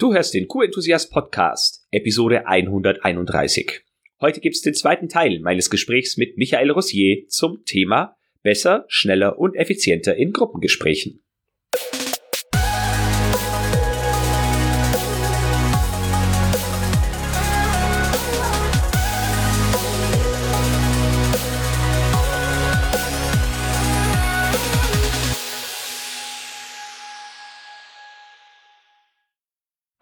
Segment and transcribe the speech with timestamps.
[0.00, 3.82] Du hörst den Q-Enthusiast Podcast, Episode 131.
[4.18, 9.56] Heute gibt's den zweiten Teil meines Gesprächs mit Michael Rossier zum Thema besser, schneller und
[9.56, 11.22] effizienter in Gruppengesprächen.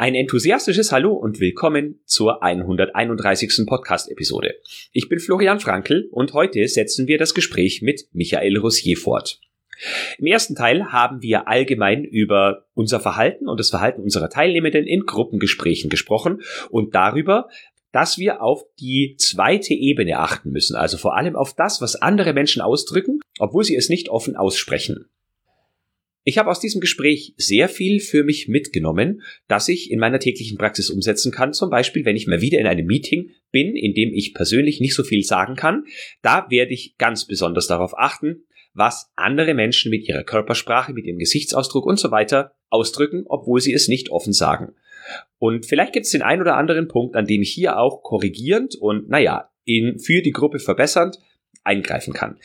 [0.00, 3.66] Ein enthusiastisches Hallo und willkommen zur 131.
[3.66, 4.54] Podcast-Episode.
[4.92, 9.40] Ich bin Florian Frankl und heute setzen wir das Gespräch mit Michael Rossier fort.
[10.18, 15.00] Im ersten Teil haben wir allgemein über unser Verhalten und das Verhalten unserer Teilnehmenden in
[15.00, 17.48] Gruppengesprächen gesprochen und darüber,
[17.90, 22.34] dass wir auf die zweite Ebene achten müssen, also vor allem auf das, was andere
[22.34, 25.10] Menschen ausdrücken, obwohl sie es nicht offen aussprechen.
[26.28, 30.58] Ich habe aus diesem Gespräch sehr viel für mich mitgenommen, das ich in meiner täglichen
[30.58, 31.54] Praxis umsetzen kann.
[31.54, 34.94] Zum Beispiel, wenn ich mal wieder in einem Meeting bin, in dem ich persönlich nicht
[34.94, 35.84] so viel sagen kann,
[36.20, 41.18] da werde ich ganz besonders darauf achten, was andere Menschen mit ihrer Körpersprache, mit ihrem
[41.18, 44.74] Gesichtsausdruck und so weiter ausdrücken, obwohl sie es nicht offen sagen.
[45.38, 48.74] Und vielleicht gibt es den ein oder anderen Punkt, an dem ich hier auch korrigierend
[48.74, 51.16] und, naja, in, für die Gruppe verbessernd
[51.64, 52.36] eingreifen kann.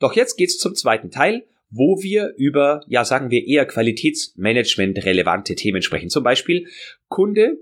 [0.00, 5.54] Doch jetzt geht's zum zweiten Teil wo wir über, ja sagen wir eher Qualitätsmanagement relevante
[5.54, 6.10] Themen sprechen.
[6.10, 6.66] Zum Beispiel
[7.08, 7.58] Kunde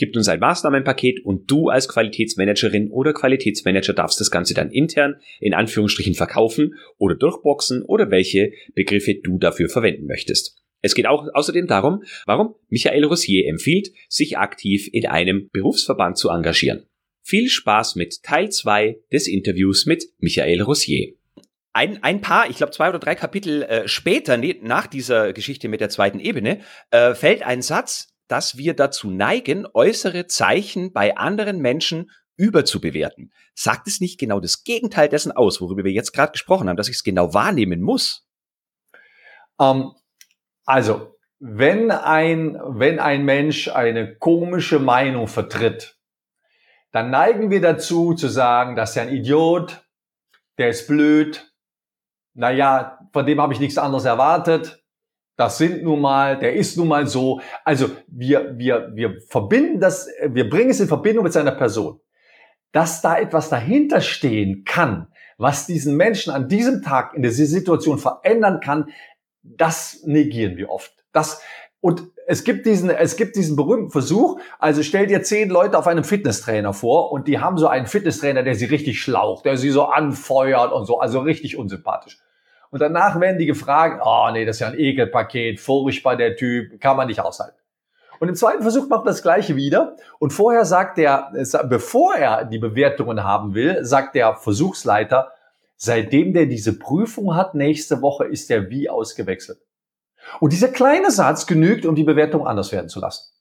[0.00, 5.16] gibt uns ein Maßnahmenpaket und du als Qualitätsmanagerin oder Qualitätsmanager darfst das Ganze dann intern
[5.40, 10.56] in Anführungsstrichen verkaufen oder durchboxen oder welche Begriffe du dafür verwenden möchtest.
[10.82, 16.30] Es geht auch außerdem darum, warum Michael Rossier empfiehlt, sich aktiv in einem Berufsverband zu
[16.30, 16.86] engagieren.
[17.22, 21.12] Viel Spaß mit Teil 2 des Interviews mit Michael Rossier
[21.72, 25.68] ein, ein paar, ich glaube zwei oder drei Kapitel äh, später, ne, nach dieser Geschichte
[25.68, 31.16] mit der zweiten Ebene, äh, fällt ein Satz, dass wir dazu neigen, äußere Zeichen bei
[31.16, 33.32] anderen Menschen überzubewerten.
[33.54, 36.88] Sagt es nicht genau das Gegenteil dessen aus, worüber wir jetzt gerade gesprochen haben, dass
[36.88, 38.26] ich es genau wahrnehmen muss?
[39.60, 39.92] Ähm,
[40.64, 45.98] also, wenn ein, wenn ein Mensch eine komische Meinung vertritt,
[46.92, 49.84] dann neigen wir dazu zu sagen, dass er ein Idiot,
[50.58, 51.49] der ist blöd,
[52.40, 54.82] naja, von dem habe ich nichts anderes erwartet.
[55.36, 57.40] Das sind nun mal, der ist nun mal so.
[57.64, 62.00] Also wir, wir, wir verbinden das, wir bringen es in Verbindung mit seiner Person.
[62.72, 67.98] Dass da etwas dahinter stehen kann, was diesen Menschen an diesem Tag in dieser Situation
[67.98, 68.88] verändern kann,
[69.42, 70.94] das negieren wir oft.
[71.12, 71.42] Das,
[71.80, 74.40] und es gibt diesen, es gibt diesen berühmten Versuch.
[74.58, 78.42] Also stell dir zehn Leute auf einem Fitnesstrainer vor und die haben so einen Fitnesstrainer,
[78.42, 82.18] der sie richtig schlaucht, der sie so anfeuert und so, also richtig unsympathisch.
[82.70, 86.80] Und danach werden die gefragt, oh nee, das ist ja ein Ekelpaket, furchtbar der Typ,
[86.80, 87.56] kann man nicht aushalten.
[88.20, 89.96] Und im zweiten Versuch macht das Gleiche wieder.
[90.18, 91.32] Und vorher sagt der,
[91.68, 95.32] bevor er die Bewertungen haben will, sagt der Versuchsleiter,
[95.76, 99.58] seitdem der diese Prüfung hat, nächste Woche ist der wie ausgewechselt.
[100.38, 103.32] Und dieser kleine Satz genügt, um die Bewertung anders werden zu lassen.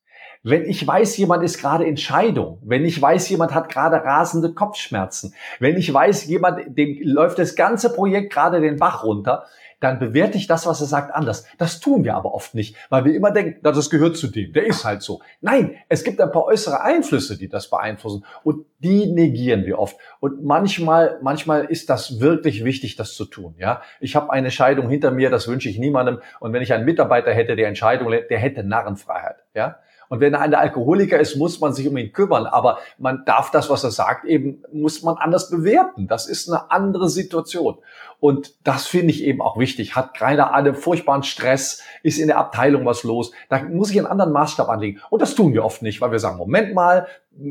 [0.41, 4.53] Wenn ich weiß, jemand ist gerade in Scheidung, wenn ich weiß, jemand hat gerade rasende
[4.53, 9.45] Kopfschmerzen, wenn ich weiß, jemand, dem läuft das ganze Projekt gerade den Bach runter,
[9.79, 11.45] dann bewerte ich das, was er sagt, anders.
[11.57, 14.65] Das tun wir aber oft nicht, weil wir immer denken, das gehört zu dem, der
[14.65, 15.21] ist halt so.
[15.41, 19.97] Nein, es gibt ein paar äußere Einflüsse, die das beeinflussen und die negieren wir oft.
[20.19, 23.55] Und manchmal, manchmal ist das wirklich wichtig, das zu tun.
[23.57, 26.19] Ja, ich habe eine Scheidung hinter mir, das wünsche ich niemandem.
[26.39, 29.37] Und wenn ich einen Mitarbeiter hätte, der Entscheidung, der hätte Narrenfreiheit.
[29.53, 32.47] Ja, und wenn er ein Alkoholiker ist, muss man sich um ihn kümmern.
[32.47, 36.07] Aber man darf das, was er sagt, eben, muss man anders bewerten.
[36.07, 37.77] Das ist eine andere Situation.
[38.19, 39.95] Und das finde ich eben auch wichtig.
[39.95, 43.31] Hat gerade einen furchtbaren Stress, ist in der Abteilung was los.
[43.49, 44.99] Da muss ich einen anderen Maßstab anlegen.
[45.09, 47.07] Und das tun wir oft nicht, weil wir sagen, Moment mal,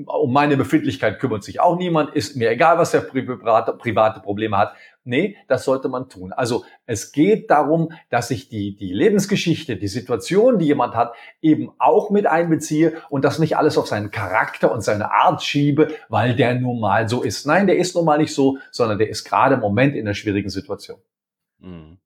[0.07, 2.15] um meine Befindlichkeit kümmert sich auch niemand.
[2.15, 4.75] Ist mir egal, was der private, private Probleme hat.
[5.05, 6.35] Nee, das sollte man tun.
[6.35, 11.71] Also es geht darum, dass ich die, die Lebensgeschichte, die Situation, die jemand hat, eben
[11.79, 16.37] auch mit einbeziehe und das nicht alles auf seinen Charakter und seine Art schiebe, weil
[16.37, 17.47] der nun mal so ist.
[17.47, 20.15] Nein, der ist nun mal nicht so, sondern der ist gerade im Moment in einer
[20.15, 20.58] schwierigen Situation.
[21.59, 21.99] Mhm.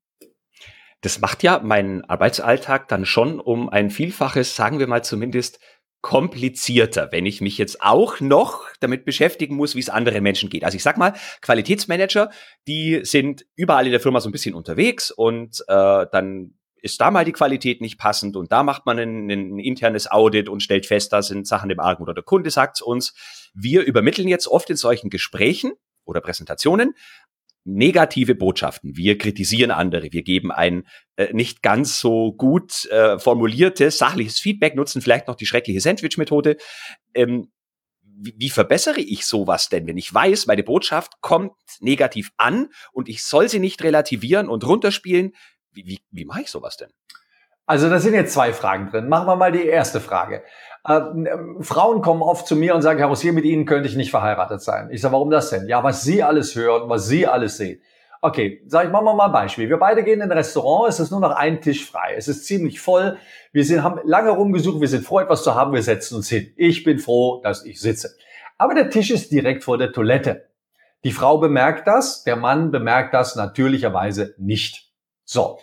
[1.01, 5.59] Das macht ja meinen Arbeitsalltag dann schon um ein Vielfaches, sagen wir mal zumindest,
[6.01, 10.65] komplizierter, wenn ich mich jetzt auch noch damit beschäftigen muss, wie es anderen Menschen geht.
[10.65, 12.31] Also ich sag mal, Qualitätsmanager,
[12.67, 17.13] die sind überall in der Firma so ein bisschen unterwegs und äh, dann ist da
[17.13, 20.87] mal die Qualität nicht passend und da macht man ein, ein internes Audit und stellt
[20.87, 23.15] fest, da sind Sachen im Argen oder der Kunde sagt es uns.
[23.55, 25.73] Wir übermitteln jetzt oft in solchen Gesprächen
[26.05, 26.95] oder Präsentationen
[27.65, 28.97] negative Botschaften.
[28.97, 30.85] Wir kritisieren andere, wir geben ein
[31.17, 36.57] äh, nicht ganz so gut äh, formuliertes, sachliches Feedback, nutzen vielleicht noch die schreckliche Sandwich-Methode.
[37.15, 37.53] Ähm,
[38.03, 43.09] wie, wie verbessere ich sowas denn, wenn ich weiß, meine Botschaft kommt negativ an und
[43.09, 45.33] ich soll sie nicht relativieren und runterspielen?
[45.73, 46.91] Wie, wie, wie mache ich sowas denn?
[47.65, 49.09] Also da sind jetzt zwei Fragen drin.
[49.09, 50.43] Machen wir mal die erste Frage.
[50.85, 51.01] Äh,
[51.61, 54.63] Frauen kommen oft zu mir und sagen, Herr Rossier, mit Ihnen könnte ich nicht verheiratet
[54.63, 54.89] sein.
[54.91, 55.69] Ich sage, warum das denn?
[55.69, 57.81] Ja, was Sie alles hören, was Sie alles sehen.
[58.25, 59.69] Okay, sag ich, machen wir mal ein Beispiel.
[59.69, 62.15] Wir beide gehen in ein Restaurant, es ist nur noch ein Tisch frei.
[62.17, 63.19] Es ist ziemlich voll.
[63.53, 66.53] Wir sind, haben lange rumgesucht, wir sind froh, etwas zu haben, wir setzen uns hin.
[66.57, 68.17] Ich bin froh, dass ich sitze.
[68.59, 70.49] Aber der Tisch ist direkt vor der Toilette.
[71.03, 74.93] Die Frau bemerkt das, der Mann bemerkt das natürlicherweise nicht.
[75.25, 75.59] So.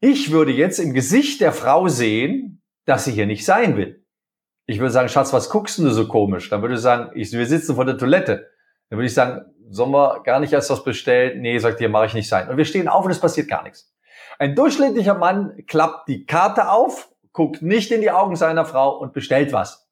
[0.00, 3.99] Ich würde jetzt im Gesicht der Frau sehen, dass sie hier nicht sein will.
[4.70, 6.48] Ich würde sagen, Schatz, was guckst du so komisch?
[6.48, 8.50] Dann würde ich sagen, ich, wir sitzen vor der Toilette.
[8.88, 11.40] Dann würde ich sagen, sollen wir gar nicht erst was bestellen?
[11.40, 12.48] Nee, sagt ihr, mache ich nicht sein.
[12.48, 13.92] Und wir stehen auf und es passiert gar nichts.
[14.38, 19.12] Ein durchschnittlicher Mann klappt die Karte auf, guckt nicht in die Augen seiner Frau und
[19.12, 19.88] bestellt was.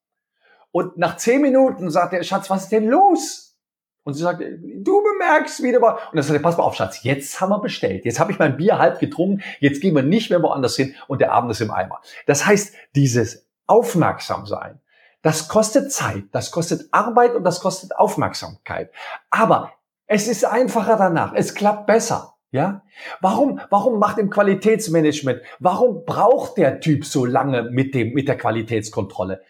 [0.70, 3.58] Und nach zehn Minuten sagt er, Schatz, was ist denn los?
[4.04, 5.94] Und sie sagt, du bemerkst wieder mal.
[5.94, 8.04] Und dann sagt er, pass mal auf, Schatz, jetzt haben wir bestellt.
[8.04, 9.42] Jetzt habe ich mein Bier halb getrunken.
[9.58, 12.00] Jetzt gehen wir nicht mehr woanders hin und der Abend ist im Eimer.
[12.26, 14.80] Das heißt, dieses Aufmerksamsein,
[15.22, 18.90] das kostet Zeit, das kostet Arbeit und das kostet Aufmerksamkeit.
[19.30, 19.72] Aber
[20.06, 21.32] es ist einfacher danach.
[21.34, 22.34] Es klappt besser.
[22.50, 22.82] Ja?
[23.20, 28.38] Warum, warum macht im Qualitätsmanagement, warum braucht der Typ so lange mit dem, mit der
[28.38, 29.42] Qualitätskontrolle?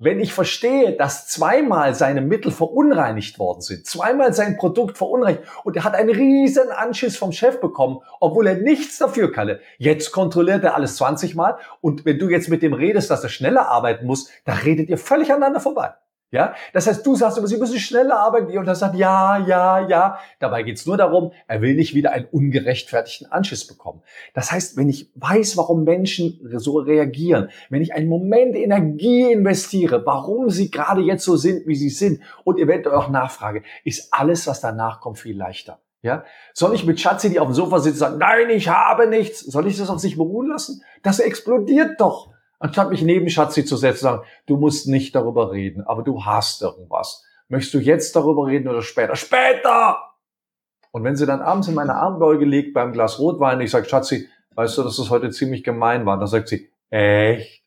[0.00, 5.74] Wenn ich verstehe, dass zweimal seine Mittel verunreinigt worden sind, zweimal sein Produkt verunreinigt und
[5.74, 9.58] er hat einen riesen Anschiss vom Chef bekommen, obwohl er nichts dafür kann.
[9.76, 13.28] Jetzt kontrolliert er alles 20 Mal und wenn du jetzt mit dem redest, dass er
[13.28, 15.94] schneller arbeiten muss, da redet ihr völlig aneinander vorbei.
[16.30, 19.88] Ja, das heißt, du sagst immer, sie müssen schneller arbeiten und er sagt ja, ja,
[19.88, 20.18] ja.
[20.40, 24.02] Dabei geht's nur darum, er will nicht wieder einen ungerechtfertigten Anschiss bekommen.
[24.34, 30.04] Das heißt, wenn ich weiß, warum Menschen so reagieren, wenn ich einen Moment Energie investiere,
[30.04, 34.46] warum sie gerade jetzt so sind, wie sie sind und eventuell auch nachfrage, ist alles,
[34.46, 35.80] was danach kommt, viel leichter.
[36.02, 39.40] Ja, soll ich mit Schatzi, die auf dem Sofa sitzt, sagen, nein, ich habe nichts?
[39.40, 40.82] Soll ich das auf sich beruhen lassen?
[41.02, 42.28] Das explodiert doch.
[42.58, 46.24] Anstatt mich neben Schatzi zu setzen und sagen, du musst nicht darüber reden, aber du
[46.24, 47.24] hast irgendwas.
[47.48, 49.16] Möchtest du jetzt darüber reden oder später?
[49.16, 49.98] Später!
[50.90, 54.28] Und wenn sie dann abends in meine Armbeuge liegt beim Glas Rotwein, ich sage, Schatzi,
[54.54, 56.18] weißt du, dass das heute ziemlich gemein war?
[56.18, 57.62] Dann sagt sie, echt?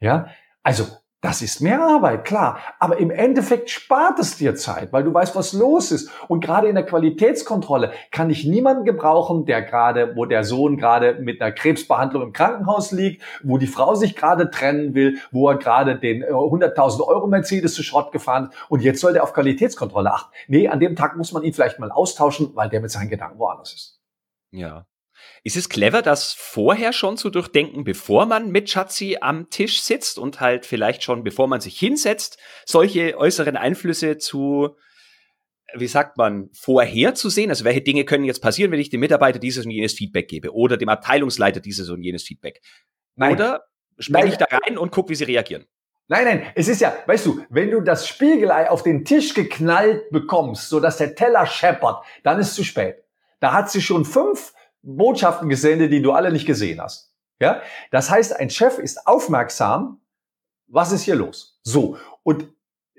[0.00, 0.28] Ja?
[0.62, 0.86] Also,
[1.22, 2.58] das ist mehr Arbeit, klar.
[2.80, 6.10] Aber im Endeffekt spart es dir Zeit, weil du weißt, was los ist.
[6.26, 11.14] Und gerade in der Qualitätskontrolle kann ich niemanden gebrauchen, der gerade, wo der Sohn gerade
[11.14, 15.58] mit einer Krebsbehandlung im Krankenhaus liegt, wo die Frau sich gerade trennen will, wo er
[15.58, 19.32] gerade den 100.000 äh, Euro Mercedes zu Schrott gefahren hat und jetzt soll der auf
[19.32, 20.32] Qualitätskontrolle achten.
[20.48, 23.38] Nee, an dem Tag muss man ihn vielleicht mal austauschen, weil der mit seinen Gedanken
[23.38, 24.00] woanders ist.
[24.50, 24.86] Ja.
[25.44, 30.18] Ist es clever, das vorher schon zu durchdenken, bevor man mit Schatzi am Tisch sitzt
[30.18, 34.76] und halt vielleicht schon, bevor man sich hinsetzt, solche äußeren Einflüsse zu,
[35.74, 37.50] wie sagt man, vorherzusehen?
[37.50, 40.54] Also welche Dinge können jetzt passieren, wenn ich dem Mitarbeiter dieses und jenes Feedback gebe
[40.54, 42.60] oder dem Abteilungsleiter dieses und jenes Feedback?
[43.16, 43.34] Nein.
[43.34, 43.64] Oder
[43.98, 45.66] springe ich da rein und gucke, wie sie reagieren?
[46.06, 50.10] Nein, nein, es ist ja, weißt du, wenn du das Spiegelei auf den Tisch geknallt
[50.10, 53.02] bekommst, so dass der Teller scheppert, dann ist es zu spät.
[53.40, 57.12] Da hat sie schon fünf Botschaften gesendet, die du alle nicht gesehen hast.
[57.40, 57.62] Ja?
[57.90, 60.00] Das heißt, ein Chef ist aufmerksam,
[60.66, 61.60] was ist hier los?
[61.62, 61.96] So.
[62.22, 62.46] Und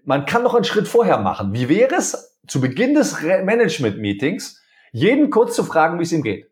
[0.03, 1.53] man kann noch einen Schritt vorher machen.
[1.53, 4.61] Wie wäre es, zu Beginn des Management-Meetings,
[4.91, 6.51] jeden kurz zu fragen, wie es ihm geht?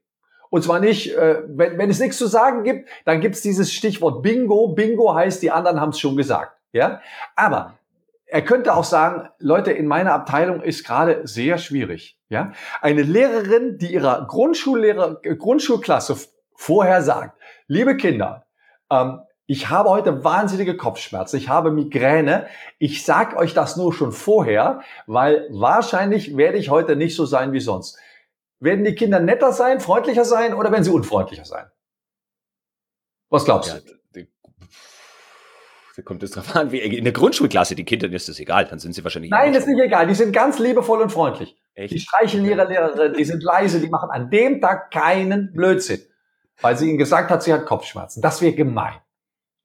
[0.49, 3.71] Und zwar nicht, äh, wenn, wenn es nichts zu sagen gibt, dann gibt es dieses
[3.71, 4.69] Stichwort Bingo.
[4.69, 6.57] Bingo heißt, die anderen haben es schon gesagt.
[6.73, 7.01] Ja,
[7.35, 7.77] aber
[8.31, 12.17] er könnte auch sagen, Leute, in meiner Abteilung ist gerade sehr schwierig.
[12.29, 16.15] Ja, eine Lehrerin, die ihrer Grundschullehrer, äh, Grundschulklasse
[16.55, 18.45] vorher sagt, liebe Kinder,
[18.89, 22.47] ähm, ich habe heute wahnsinnige Kopfschmerzen, ich habe Migräne.
[22.79, 27.51] Ich sag euch das nur schon vorher, weil wahrscheinlich werde ich heute nicht so sein
[27.51, 27.99] wie sonst.
[28.61, 31.65] Werden die Kinder netter sein, freundlicher sein oder werden sie unfreundlicher sein?
[33.29, 34.00] Was glaubst du?
[36.03, 36.71] Kommt es drauf an?
[36.71, 39.31] Wie, in der Grundschulklasse, die Kindern ist das egal, dann sind sie wahrscheinlich.
[39.31, 40.07] Nein, das ist nicht egal.
[40.07, 41.57] Die sind ganz liebevoll und freundlich.
[41.73, 41.93] Echt?
[41.93, 46.01] Die streicheln ihre Lehrerin, die sind leise, die machen an dem Tag keinen Blödsinn.
[46.61, 48.21] Weil sie ihnen gesagt hat, sie hat Kopfschmerzen.
[48.21, 48.95] Das wäre gemein.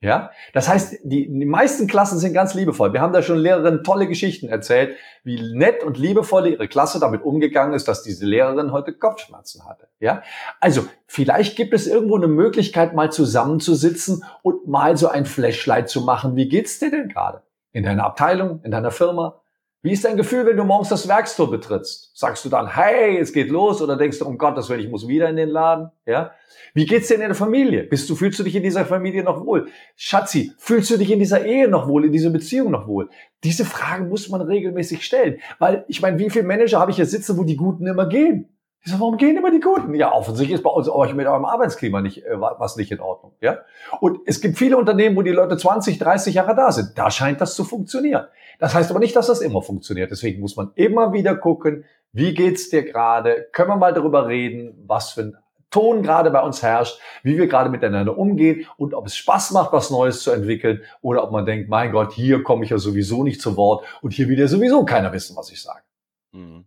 [0.02, 2.92] Ja, das heißt, die, die meisten Klassen sind ganz liebevoll.
[2.92, 7.22] Wir haben da schon Lehrerinnen tolle Geschichten erzählt, wie nett und liebevoll ihre Klasse damit
[7.22, 9.88] umgegangen ist, dass diese Lehrerin heute Kopfschmerzen hatte.
[9.98, 10.22] Ja,
[10.60, 16.02] also vielleicht gibt es irgendwo eine Möglichkeit, mal zusammenzusitzen und mal so ein Flashlight zu
[16.02, 16.36] machen.
[16.36, 17.42] Wie geht's dir denn gerade?
[17.72, 19.40] In deiner Abteilung, in deiner Firma?
[19.86, 22.10] Wie ist dein Gefühl, wenn du morgens das Werkstor betrittst?
[22.12, 23.80] Sagst du dann, hey, es geht los?
[23.80, 25.92] Oder denkst du, um Gottes Willen, ich muss wieder in den Laden?
[26.04, 26.32] Ja?
[26.74, 27.84] Wie geht's dir in der Familie?
[27.84, 29.68] Bist du, fühlst du dich in dieser Familie noch wohl?
[29.94, 33.10] Schatzi, fühlst du dich in dieser Ehe noch wohl, in dieser Beziehung noch wohl?
[33.44, 35.38] Diese Fragen muss man regelmäßig stellen.
[35.60, 38.55] Weil, ich meine, wie viele Manager habe ich hier sitzen, wo die Guten immer gehen?
[38.86, 39.94] Ich sage, warum gehen immer die Guten?
[39.94, 43.32] Ja, offensichtlich ist bei uns euch mit eurem Arbeitsklima nicht, äh, was nicht in Ordnung.
[43.40, 43.58] Ja?
[43.98, 46.96] Und es gibt viele Unternehmen, wo die Leute 20, 30 Jahre da sind.
[46.96, 48.26] Da scheint das zu funktionieren.
[48.60, 50.12] Das heißt aber nicht, dass das immer funktioniert.
[50.12, 53.48] Deswegen muss man immer wieder gucken, wie geht's dir gerade?
[53.50, 55.36] Können wir mal darüber reden, was für ein
[55.72, 59.72] Ton gerade bei uns herrscht, wie wir gerade miteinander umgehen und ob es Spaß macht,
[59.72, 63.24] was Neues zu entwickeln oder ob man denkt, mein Gott, hier komme ich ja sowieso
[63.24, 65.82] nicht zu Wort und hier will ja sowieso keiner wissen, was ich sage.
[66.30, 66.66] Mhm.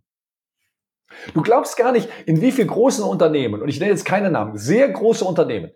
[1.34, 4.56] Du glaubst gar nicht, in wie viel großen Unternehmen, und ich nenne jetzt keine Namen,
[4.56, 5.70] sehr große Unternehmen,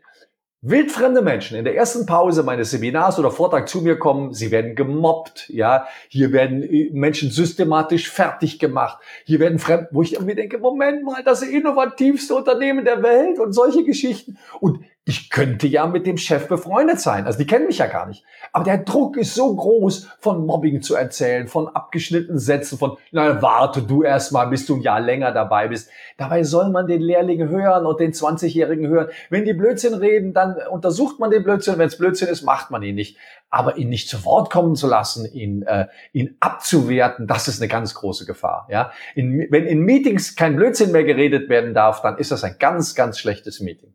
[0.67, 4.75] wildfremde Menschen in der ersten Pause meines Seminars oder Vortrag zu mir kommen, sie werden
[4.75, 10.35] gemobbt, ja, hier werden äh, Menschen systematisch fertig gemacht, hier werden fremd, wo ich mir
[10.35, 14.39] denke, Moment mal, das innovativste Unternehmen der Welt und solche Geschichten.
[14.61, 17.27] Und ich könnte ja mit dem Chef befreundet sein.
[17.27, 18.25] Also die kennen mich ja gar nicht.
[18.53, 23.43] Aber der Druck ist so groß, von Mobbing zu erzählen, von abgeschnittenen Sätzen, von, na,
[23.43, 25.91] warte du erst mal, bis du ein Jahr länger dabei bist.
[26.17, 29.09] Dabei soll man den Lehrling hören und den 20-Jährigen hören.
[29.29, 31.77] Wenn die Blödsinn reden, dann untersucht man den Blödsinn.
[31.77, 33.19] Wenn es Blödsinn ist, macht man ihn nicht.
[33.51, 37.69] Aber ihn nicht zu Wort kommen zu lassen, ihn, äh, ihn abzuwerten, das ist eine
[37.69, 38.67] ganz große Gefahr.
[38.71, 38.91] Ja?
[39.15, 42.95] In, wenn in Meetings kein Blödsinn mehr geredet werden darf, dann ist das ein ganz,
[42.95, 43.95] ganz schlechtes Meeting.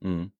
[0.00, 0.32] Mhm.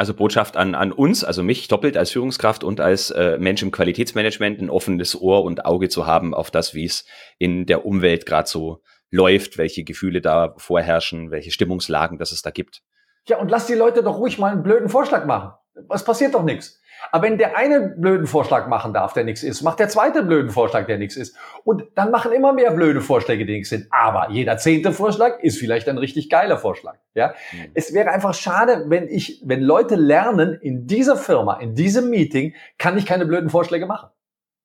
[0.00, 3.70] Also Botschaft an, an uns, also mich doppelt als Führungskraft und als äh, Mensch im
[3.70, 7.04] Qualitätsmanagement, ein offenes Ohr und Auge zu haben auf das, wie es
[7.36, 8.80] in der Umwelt gerade so
[9.10, 12.80] läuft, welche Gefühle da vorherrschen, welche Stimmungslagen das es da gibt.
[13.28, 15.52] Ja, und lass die Leute doch ruhig mal einen blöden Vorschlag machen.
[15.90, 16.79] Es passiert doch nichts.
[17.12, 20.50] Aber wenn der eine blöden Vorschlag machen darf, der nichts ist, macht der zweite blöden
[20.50, 21.36] Vorschlag, der nichts ist.
[21.64, 23.86] Und dann machen immer mehr blöde Vorschläge, die nichts sind.
[23.90, 26.96] Aber jeder zehnte Vorschlag ist vielleicht ein richtig geiler Vorschlag.
[27.14, 27.70] Ja, mhm.
[27.74, 32.54] es wäre einfach schade, wenn ich, wenn Leute lernen, in dieser Firma, in diesem Meeting,
[32.78, 34.10] kann ich keine blöden Vorschläge machen.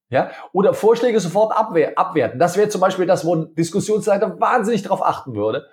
[0.09, 2.39] Ja, oder Vorschläge sofort abwehr, abwerten.
[2.39, 5.65] Das wäre zum Beispiel das, wo ein Diskussionsleiter wahnsinnig darauf achten würde.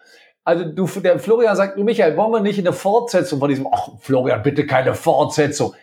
[0.45, 3.69] Also du, der Florian sagt, du Michael, wollen wir nicht in der Fortsetzung von diesem,
[3.71, 5.75] ach Florian, bitte keine Fortsetzung.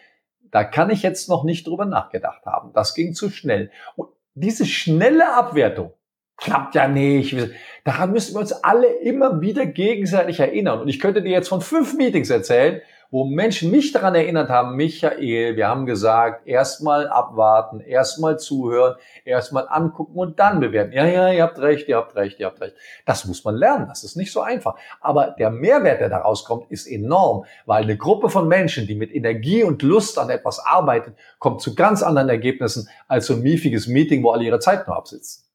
[0.51, 2.71] Da kann ich jetzt noch nicht drüber nachgedacht haben.
[2.73, 3.71] Das ging zu schnell.
[3.95, 5.93] Und diese schnelle Abwertung
[6.37, 7.35] klappt ja nicht.
[7.83, 10.79] Daran müssen wir uns alle immer wieder gegenseitig erinnern.
[10.79, 14.75] Und ich könnte dir jetzt von fünf Meetings erzählen, wo Menschen mich daran erinnert haben,
[14.75, 20.91] Michael, wir haben gesagt, erstmal abwarten, erstmal zuhören, erstmal angucken und dann bewerten.
[20.93, 22.75] Ja, ja, ihr habt recht, ihr habt recht, ihr habt recht.
[23.05, 24.75] Das muss man lernen, das ist nicht so einfach.
[25.01, 29.13] Aber der Mehrwert, der daraus kommt, ist enorm, weil eine Gruppe von Menschen, die mit
[29.13, 33.87] Energie und Lust an etwas arbeitet, kommt zu ganz anderen Ergebnissen als so ein miefiges
[33.87, 35.45] Meeting, wo alle ihre Zeit nur absitzen.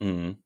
[0.00, 0.43] Mhm.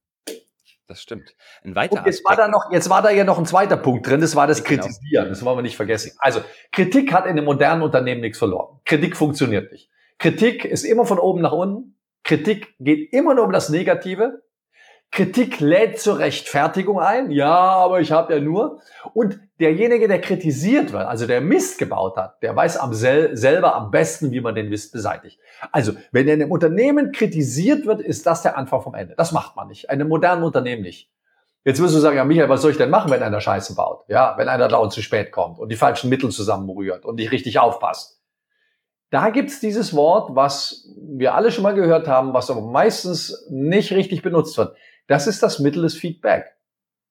[0.88, 1.37] Das stimmt.
[1.62, 2.38] Ein weiterer und jetzt Aspekt.
[2.38, 4.64] war da noch, jetzt war da ja noch ein zweiter Punkt drin, das war das
[4.64, 4.85] genau.
[4.85, 5.28] Kritisieren.
[5.28, 6.12] Das wollen wir nicht vergessen.
[6.18, 6.40] Also,
[6.73, 8.80] Kritik hat in einem modernen Unternehmen nichts verloren.
[8.87, 9.90] Kritik funktioniert nicht.
[10.18, 11.99] Kritik ist immer von oben nach unten.
[12.25, 14.42] Kritik geht immer nur um das Negative.
[15.11, 17.31] Kritik lädt zur Rechtfertigung ein.
[17.31, 18.81] Ja, aber ich habe ja nur.
[19.15, 23.75] Und derjenige, der kritisiert wird, also der Mist gebaut hat, der weiß am sel selber
[23.75, 25.41] am besten, wie man den Mist beseitigt.
[25.73, 29.15] Also, wenn in einem Unternehmen kritisiert wird, ist das der Anfang vom Ende.
[29.17, 29.85] Das macht man nicht.
[29.85, 31.11] In einem modernen Unternehmen nicht.
[31.65, 34.05] Jetzt wirst du sagen, ja, Michael, was soll ich denn machen, wenn einer Scheiße baut?
[34.09, 37.59] Ja, wenn einer dauernd zu spät kommt und die falschen Mittel zusammenrührt und nicht richtig
[37.59, 38.23] aufpasst.
[39.11, 43.93] Da gibt's dieses Wort, was wir alle schon mal gehört haben, was aber meistens nicht
[43.93, 44.77] richtig benutzt wird.
[45.09, 46.55] Das ist das Mittel des Feedback.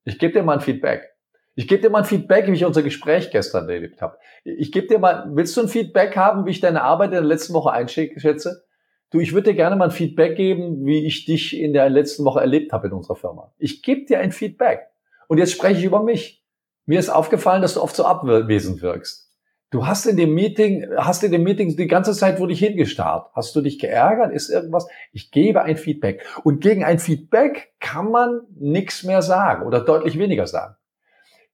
[0.06, 1.10] Ich gebe dir mal ein Feedback.
[1.56, 4.18] Ich gebe dir mal ein Feedback, wie ich unser Gespräch gestern erlebt habe.
[4.44, 7.22] Ich gebe dir mal, willst du ein Feedback haben, wie ich deine Arbeit in der
[7.22, 8.64] letzten Woche einschätze?
[9.10, 12.24] Du, ich würde dir gerne mal ein Feedback geben, wie ich dich in der letzten
[12.26, 13.52] Woche erlebt habe in unserer Firma.
[13.58, 14.82] Ich gebe dir ein Feedback.
[15.28, 16.44] Und jetzt spreche ich über mich.
[16.86, 19.27] Mir ist aufgefallen, dass du oft so abwesend wirkst.
[19.70, 23.30] Du hast in dem Meeting, hast in dem Meeting die ganze Zeit wurde ich hingestarrt.
[23.34, 24.32] Hast du dich geärgert?
[24.32, 24.88] Ist irgendwas?
[25.12, 26.26] Ich gebe ein Feedback.
[26.44, 30.76] Und gegen ein Feedback kann man nichts mehr sagen oder deutlich weniger sagen.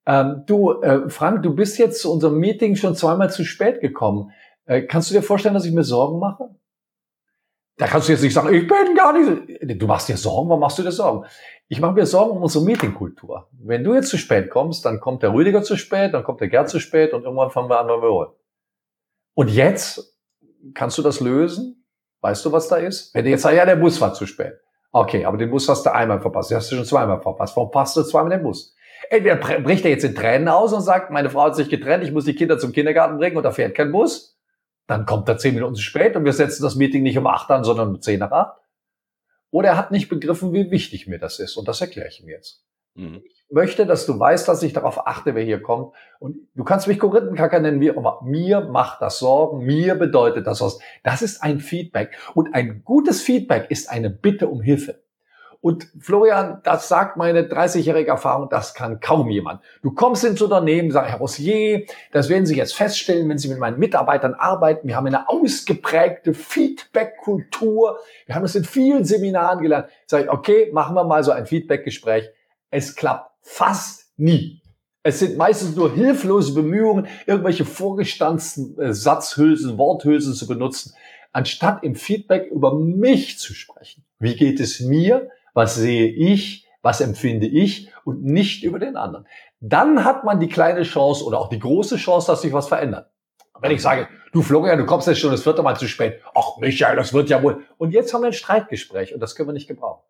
[0.06, 4.30] Ähm, du, äh, Frank, du bist jetzt zu unserem Meeting schon zweimal zu spät gekommen.
[4.66, 6.50] Äh, kannst du dir vorstellen, dass ich mir Sorgen mache?
[7.76, 9.82] Da kannst du jetzt nicht sagen, ich bin gar nicht.
[9.82, 11.26] Du machst dir Sorgen, warum machst du dir Sorgen?
[11.68, 13.48] Ich mache mir Sorgen um unsere Meetingkultur.
[13.52, 16.48] Wenn du jetzt zu spät kommst, dann kommt der Rüdiger zu spät, dann kommt der
[16.48, 18.32] Gerd zu spät und irgendwann fangen wir an, wenn wir wollen.
[19.34, 20.18] Und jetzt
[20.74, 21.86] kannst du das lösen?
[22.20, 23.14] Weißt du, was da ist?
[23.14, 24.54] Wenn du jetzt sagst, ja, der Bus war zu spät.
[24.92, 26.50] Okay, aber den Bus hast du einmal verpasst.
[26.50, 27.56] Den hast du schon zweimal verpasst.
[27.56, 28.74] Warum passt du zweimal den Bus?
[29.10, 32.12] Entweder bricht er jetzt in Tränen aus und sagt, meine Frau hat sich getrennt, ich
[32.12, 34.38] muss die Kinder zum Kindergarten bringen und da fährt kein Bus.
[34.86, 37.50] Dann kommt er zehn Minuten zu spät und wir setzen das Meeting nicht um acht
[37.50, 38.56] an, sondern um zehn nach acht.
[39.54, 41.56] Oder er hat nicht begriffen, wie wichtig mir das ist.
[41.56, 42.64] Und das erkläre ich ihm jetzt.
[42.94, 43.22] Mhm.
[43.24, 45.94] Ich möchte, dass du weißt, dass ich darauf achte, wer hier kommt.
[46.18, 48.18] Und du kannst mich Korinthenkacker nennen, wie immer.
[48.24, 50.80] Mir macht das Sorgen, mir bedeutet das was.
[51.04, 52.18] Das ist ein Feedback.
[52.34, 55.03] Und ein gutes Feedback ist eine Bitte um Hilfe.
[55.64, 59.62] Und Florian, das sagt meine 30-jährige Erfahrung, das kann kaum jemand.
[59.80, 63.58] Du kommst ins Unternehmen, sagst, Herr Rossier, das werden Sie jetzt feststellen, wenn Sie mit
[63.58, 64.86] meinen Mitarbeitern arbeiten.
[64.88, 67.98] Wir haben eine ausgeprägte Feedback-Kultur.
[68.26, 69.88] Wir haben das in vielen Seminaren gelernt.
[70.04, 72.28] Sag ich, okay, machen wir mal so ein Feedback-Gespräch.
[72.70, 74.60] Es klappt fast nie.
[75.02, 80.92] Es sind meistens nur hilflose Bemühungen, irgendwelche vorgestanzten äh, Satzhülsen, Worthülsen zu benutzen,
[81.32, 84.04] anstatt im Feedback über mich zu sprechen.
[84.18, 85.30] Wie geht es mir?
[85.54, 89.26] Was sehe ich, was empfinde ich und nicht über den anderen.
[89.60, 93.10] Dann hat man die kleine Chance oder auch die große Chance, dass sich was verändert.
[93.60, 96.20] Wenn ich sage, du Florian, du kommst jetzt schon das vierte Mal zu spät.
[96.34, 97.64] Ach Michael, das wird ja wohl.
[97.78, 100.02] Und jetzt haben wir ein Streitgespräch und das können wir nicht gebrauchen.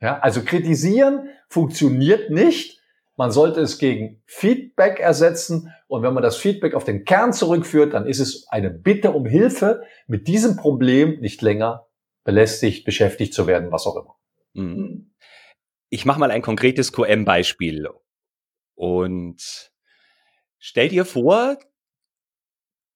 [0.00, 2.80] Ja, also kritisieren funktioniert nicht.
[3.16, 5.72] Man sollte es gegen Feedback ersetzen.
[5.88, 9.24] Und wenn man das Feedback auf den Kern zurückführt, dann ist es eine Bitte um
[9.24, 11.86] Hilfe, mit diesem Problem nicht länger
[12.24, 14.17] belästigt, beschäftigt zu werden, was auch immer.
[14.58, 14.76] Mhm.
[14.76, 15.14] Hm.
[15.90, 17.88] Ich mache mal ein konkretes QM-Beispiel.
[18.74, 19.72] Und
[20.58, 21.58] stell dir vor,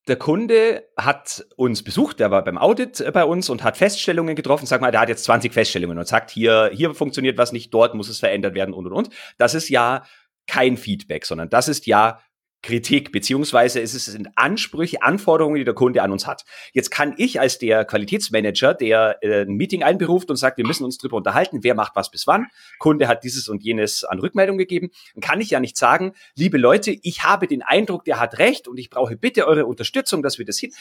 [0.09, 4.35] der Kunde hat uns besucht, der war beim Audit äh, bei uns und hat Feststellungen
[4.35, 4.67] getroffen.
[4.67, 7.95] Sag mal, der hat jetzt 20 Feststellungen und sagt, hier, hier funktioniert was nicht, dort
[7.95, 9.11] muss es verändert werden und und und.
[9.39, 10.05] Das ist ja
[10.47, 12.21] kein Feedback, sondern das ist ja
[12.63, 16.45] Kritik, beziehungsweise es sind Ansprüche, Anforderungen, die der Kunde an uns hat.
[16.73, 20.85] Jetzt kann ich als der Qualitätsmanager, der äh, ein Meeting einberuft und sagt, wir müssen
[20.85, 22.47] uns drüber unterhalten, wer macht was bis wann,
[22.79, 26.57] Kunde hat dieses und jenes an Rückmeldung gegeben, dann kann ich ja nicht sagen, liebe
[26.57, 30.39] Leute, ich habe den Eindruck, der hat recht und ich brauche bitte eure Unterstützung, dass
[30.39, 30.73] wir das hin.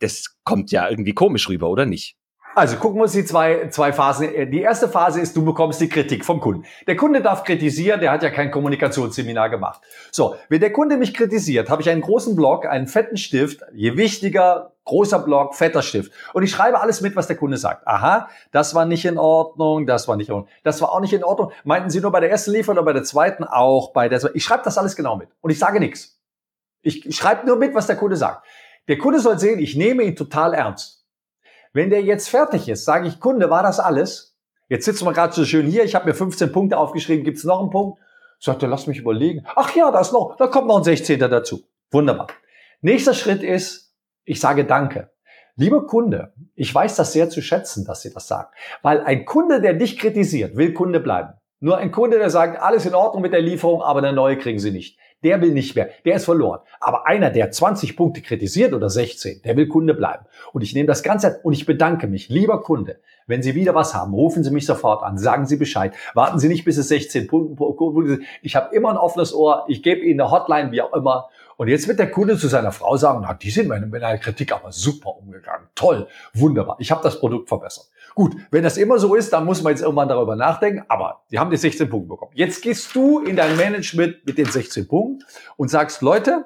[0.00, 2.16] Das kommt ja irgendwie komisch rüber, oder nicht?
[2.56, 4.50] Also gucken wir uns die zwei, zwei Phasen.
[4.50, 6.64] Die erste Phase ist, du bekommst die Kritik vom Kunden.
[6.86, 9.80] Der Kunde darf kritisieren, der hat ja kein Kommunikationsseminar gemacht.
[10.12, 13.96] So, wenn der Kunde mich kritisiert, habe ich einen großen Block, einen fetten Stift, je
[13.96, 16.12] wichtiger, großer Block, fetter Stift.
[16.32, 17.88] Und ich schreibe alles mit, was der Kunde sagt.
[17.88, 21.12] Aha, das war nicht in Ordnung, das war nicht in Ordnung, das war auch nicht
[21.12, 21.50] in Ordnung.
[21.64, 24.44] Meinten Sie nur bei der ersten Lieferung oder bei der zweiten auch bei der Ich
[24.44, 26.20] schreibe das alles genau mit und ich sage nichts.
[26.82, 28.46] Ich schreibe nur mit, was der Kunde sagt.
[28.86, 30.93] Der Kunde soll sehen, ich nehme ihn total ernst.
[31.74, 34.36] Wenn der jetzt fertig ist, sage ich, Kunde, war das alles?
[34.68, 37.44] Jetzt sitzen wir gerade so schön hier, ich habe mir 15 Punkte aufgeschrieben, gibt es
[37.44, 37.98] noch einen Punkt?
[38.38, 39.44] Sagt er, lass mich überlegen.
[39.56, 41.18] Ach ja, da ist noch, da kommt noch ein 16.
[41.18, 41.64] dazu.
[41.90, 42.28] Wunderbar.
[42.80, 43.92] Nächster Schritt ist,
[44.24, 45.10] ich sage Danke.
[45.56, 48.50] Lieber Kunde, ich weiß das sehr zu schätzen, dass Sie das sagen.
[48.82, 51.34] Weil ein Kunde, der dich kritisiert, will Kunde bleiben.
[51.58, 54.60] Nur ein Kunde, der sagt, alles in Ordnung mit der Lieferung, aber eine neue kriegen
[54.60, 56.60] Sie nicht der will nicht mehr, der ist verloren.
[56.80, 60.26] Aber einer, der 20 Punkte kritisiert oder 16, der will Kunde bleiben.
[60.52, 63.94] Und ich nehme das Ganze und ich bedanke mich, lieber Kunde, wenn Sie wieder was
[63.94, 67.26] haben, rufen Sie mich sofort an, sagen Sie Bescheid, warten Sie nicht bis es 16
[67.26, 71.30] Punkte, ich habe immer ein offenes Ohr, ich gebe Ihnen eine Hotline, wie auch immer.
[71.56, 74.52] Und jetzt wird der Kunde zu seiner Frau sagen, na, die sind mit einer Kritik
[74.52, 77.86] aber super umgegangen, toll, wunderbar, ich habe das Produkt verbessert.
[78.14, 81.38] Gut, wenn das immer so ist, dann muss man jetzt irgendwann darüber nachdenken, aber die
[81.38, 82.32] haben die 16 Punkte bekommen.
[82.34, 85.24] Jetzt gehst du in dein Management mit den 16 Punkten
[85.56, 86.44] und sagst, Leute,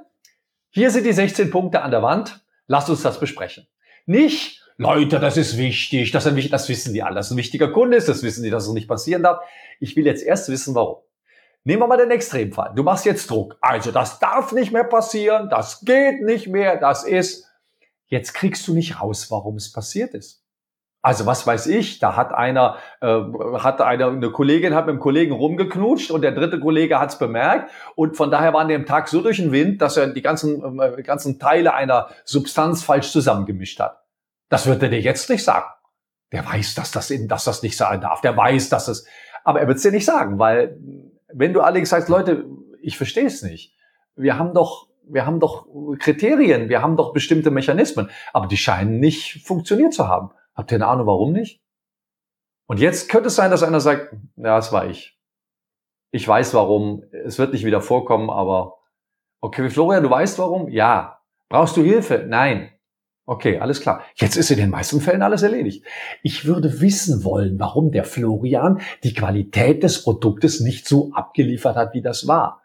[0.70, 3.66] hier sind die 16 Punkte an der Wand, lasst uns das besprechen.
[4.06, 7.96] Nicht, Leute, das ist wichtig, das, ist das wissen die alle, dass ein wichtiger Kunde
[7.96, 9.44] ist, das wissen die, dass es nicht passieren darf.
[9.80, 11.02] Ich will jetzt erst wissen, warum.
[11.64, 12.72] Nehmen wir mal den Extremfall.
[12.74, 13.58] Du machst jetzt Druck.
[13.60, 17.46] Also, das darf nicht mehr passieren, das geht nicht mehr, das ist.
[18.06, 20.37] Jetzt kriegst du nicht raus, warum es passiert ist.
[21.08, 23.22] Also was weiß ich, da hat einer, äh,
[23.60, 27.18] hat einer, eine Kollegin hat mit dem Kollegen rumgeknutscht und der dritte Kollege hat es
[27.18, 30.20] bemerkt und von daher war an dem Tag so durch den Wind, dass er die
[30.20, 34.02] ganzen, äh, ganzen Teile einer Substanz falsch zusammengemischt hat.
[34.50, 35.64] Das wird er dir jetzt nicht sagen.
[36.30, 38.20] Der weiß, dass das, in, dass das nicht sein darf.
[38.20, 39.06] Der weiß, dass es,
[39.44, 40.78] aber er wird es dir nicht sagen, weil
[41.32, 42.44] wenn du allerdings sagst, Leute,
[42.82, 43.74] ich verstehe es nicht.
[44.14, 45.68] Wir haben doch, wir haben doch
[46.00, 50.32] Kriterien, wir haben doch bestimmte Mechanismen, aber die scheinen nicht funktioniert zu haben.
[50.58, 51.62] Habt ihr eine Ahnung, warum nicht?
[52.66, 55.16] Und jetzt könnte es sein, dass einer sagt, ja, das war ich.
[56.10, 57.04] Ich weiß warum.
[57.12, 58.78] Es wird nicht wieder vorkommen, aber
[59.40, 60.68] okay, Florian, du weißt warum?
[60.68, 61.20] Ja.
[61.48, 62.26] Brauchst du Hilfe?
[62.28, 62.72] Nein.
[63.24, 64.02] Okay, alles klar.
[64.16, 65.86] Jetzt ist in den meisten Fällen alles erledigt.
[66.24, 71.94] Ich würde wissen wollen, warum der Florian die Qualität des Produktes nicht so abgeliefert hat,
[71.94, 72.62] wie das war.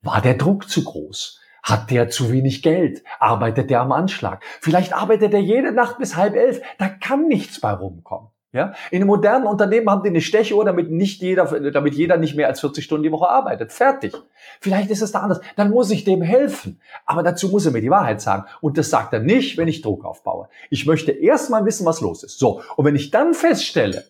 [0.00, 1.40] War der Druck zu groß?
[1.62, 3.02] Hat der zu wenig Geld?
[3.20, 4.42] Arbeitet der am Anschlag?
[4.60, 6.60] Vielleicht arbeitet er jede Nacht bis halb elf.
[6.78, 8.28] Da kann nichts bei rumkommen.
[8.52, 8.74] Ja?
[8.90, 12.48] In einem modernen Unternehmen haben die eine Stechuhr, damit nicht jeder, damit jeder nicht mehr
[12.48, 13.72] als 40 Stunden die Woche arbeitet.
[13.72, 14.12] Fertig.
[14.60, 15.40] Vielleicht ist es da anders.
[15.56, 16.80] Dann muss ich dem helfen.
[17.06, 18.44] Aber dazu muss er mir die Wahrheit sagen.
[18.60, 20.48] Und das sagt er nicht, wenn ich Druck aufbaue.
[20.68, 22.38] Ich möchte erst mal wissen, was los ist.
[22.38, 22.62] So.
[22.76, 24.04] Und wenn ich dann feststelle,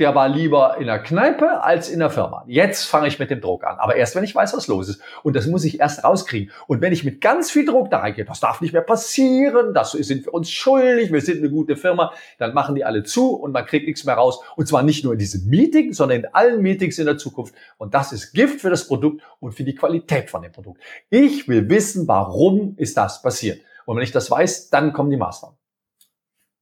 [0.00, 2.44] der war lieber in der Kneipe als in der Firma.
[2.48, 3.78] Jetzt fange ich mit dem Druck an.
[3.78, 5.00] Aber erst, wenn ich weiß, was los ist.
[5.22, 6.50] Und das muss ich erst rauskriegen.
[6.66, 9.92] Und wenn ich mit ganz viel Druck da reingehe, das darf nicht mehr passieren, das
[9.92, 13.52] sind wir uns schuldig, wir sind eine gute Firma, dann machen die alle zu und
[13.52, 14.40] man kriegt nichts mehr raus.
[14.56, 17.54] Und zwar nicht nur in diesem Meeting, sondern in allen Meetings in der Zukunft.
[17.78, 20.80] Und das ist Gift für das Produkt und für die Qualität von dem Produkt.
[21.08, 23.60] Ich will wissen, warum ist das passiert.
[23.86, 25.56] Und wenn ich das weiß, dann kommen die Maßnahmen.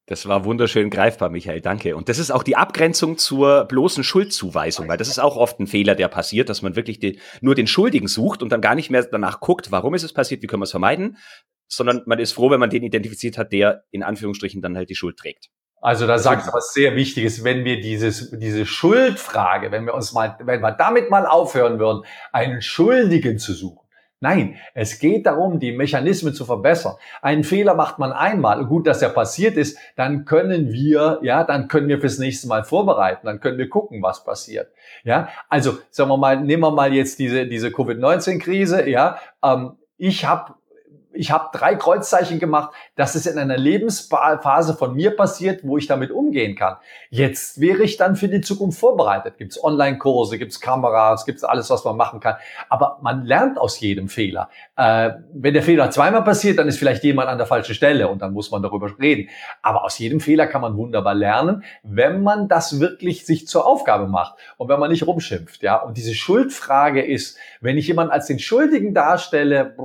[0.06, 1.94] Das war wunderschön greifbar, Michael, danke.
[1.94, 5.68] Und das ist auch die Abgrenzung zur bloßen Schuldzuweisung, weil das ist auch oft ein
[5.68, 8.90] Fehler, der passiert, dass man wirklich den, nur den Schuldigen sucht und dann gar nicht
[8.90, 11.18] mehr danach guckt, warum ist es passiert, wie können wir es vermeiden,
[11.68, 14.96] sondern man ist froh, wenn man den identifiziert hat, der in Anführungsstrichen dann halt die
[14.96, 15.50] Schuld trägt.
[15.80, 20.12] Also da sagst du was sehr Wichtiges, wenn wir dieses, diese Schuldfrage, wenn wir uns
[20.12, 23.81] mal, wenn wir damit mal aufhören würden, einen Schuldigen zu suchen,
[24.22, 26.94] Nein, es geht darum, die Mechanismen zu verbessern.
[27.22, 28.64] Einen Fehler macht man einmal.
[28.66, 32.62] Gut, dass er passiert ist, dann können wir, ja, dann können wir fürs nächste Mal
[32.62, 33.26] vorbereiten.
[33.26, 34.70] Dann können wir gucken, was passiert.
[35.02, 38.88] Ja, also sagen wir mal, nehmen wir mal jetzt diese diese Covid-19-Krise.
[38.88, 40.54] Ja, ähm, ich habe
[41.14, 45.86] ich habe drei Kreuzzeichen gemacht, dass es in einer Lebensphase von mir passiert, wo ich
[45.86, 46.76] damit umgehen kann.
[47.10, 49.36] Jetzt wäre ich dann für die Zukunft vorbereitet.
[49.38, 52.36] Gibt es Online-Kurse, gibt es Kameras, gibt es alles, was man machen kann.
[52.68, 54.48] Aber man lernt aus jedem Fehler.
[54.76, 58.22] Äh, wenn der Fehler zweimal passiert, dann ist vielleicht jemand an der falschen Stelle und
[58.22, 59.28] dann muss man darüber reden.
[59.62, 64.06] Aber aus jedem Fehler kann man wunderbar lernen, wenn man das wirklich sich zur Aufgabe
[64.06, 65.62] macht und wenn man nicht rumschimpft.
[65.62, 69.76] Ja, und diese Schuldfrage ist, wenn ich jemanden als den Schuldigen darstelle,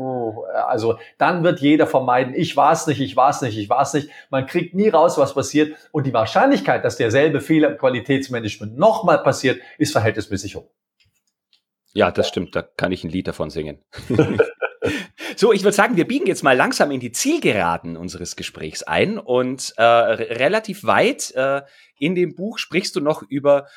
[0.68, 3.82] also dann wird jeder vermeiden, ich war es nicht, ich war es nicht, ich war
[3.82, 4.10] es nicht.
[4.30, 5.76] Man kriegt nie raus, was passiert.
[5.92, 10.70] Und die Wahrscheinlichkeit, dass derselbe Fehler im Qualitätsmanagement nochmal passiert, ist verhältnismäßig hoch.
[11.94, 12.56] Ja, das stimmt.
[12.56, 13.84] Da kann ich ein Lied davon singen.
[15.36, 19.20] So, ich würde sagen, wir biegen jetzt mal langsam in die Zielgeraden unseres Gesprächs ein
[19.20, 21.62] und äh, relativ weit äh,
[22.00, 23.68] in dem Buch sprichst du noch über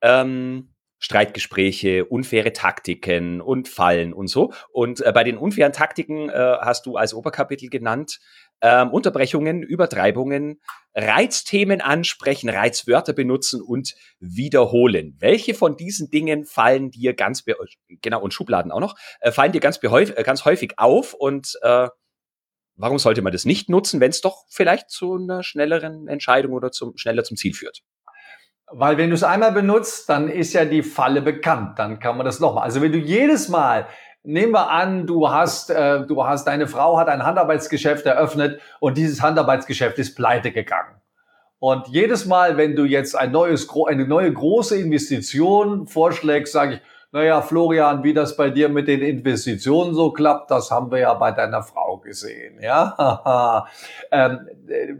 [0.00, 4.52] ähm, Streitgespräche, unfaire Taktiken und Fallen und so.
[4.70, 8.20] Und äh, bei den unfairen Taktiken äh, hast du als Oberkapitel genannt
[8.60, 10.60] ähm, Unterbrechungen, Übertreibungen,
[10.94, 15.16] Reizthemen ansprechen, Reizwörter benutzen und wiederholen.
[15.18, 17.44] Welche von diesen Dingen fallen dir ganz
[18.02, 21.88] genau und Schubladen auch noch äh, fallen dir ganz, äh, ganz häufig auf und äh,
[22.76, 26.70] warum sollte man das nicht nutzen, wenn es doch vielleicht zu einer schnelleren Entscheidung oder
[26.70, 27.82] zum schneller zum Ziel führt?
[28.72, 31.78] Weil wenn du es einmal benutzt, dann ist ja die Falle bekannt.
[31.78, 32.64] Dann kann man das nochmal.
[32.64, 33.86] Also wenn du jedes Mal,
[34.22, 38.96] nehmen wir an, du hast, äh, du hast, deine Frau hat ein Handarbeitsgeschäft eröffnet und
[38.96, 41.00] dieses Handarbeitsgeschäft ist pleite gegangen.
[41.58, 46.80] Und jedes Mal, wenn du jetzt ein neues, eine neue große Investition vorschlägst, sage ich,
[47.12, 51.12] naja, Florian, wie das bei dir mit den Investitionen so klappt, das haben wir ja
[51.14, 52.60] bei deiner Frau gesehen.
[52.62, 53.66] Ja,
[54.12, 54.48] ähm,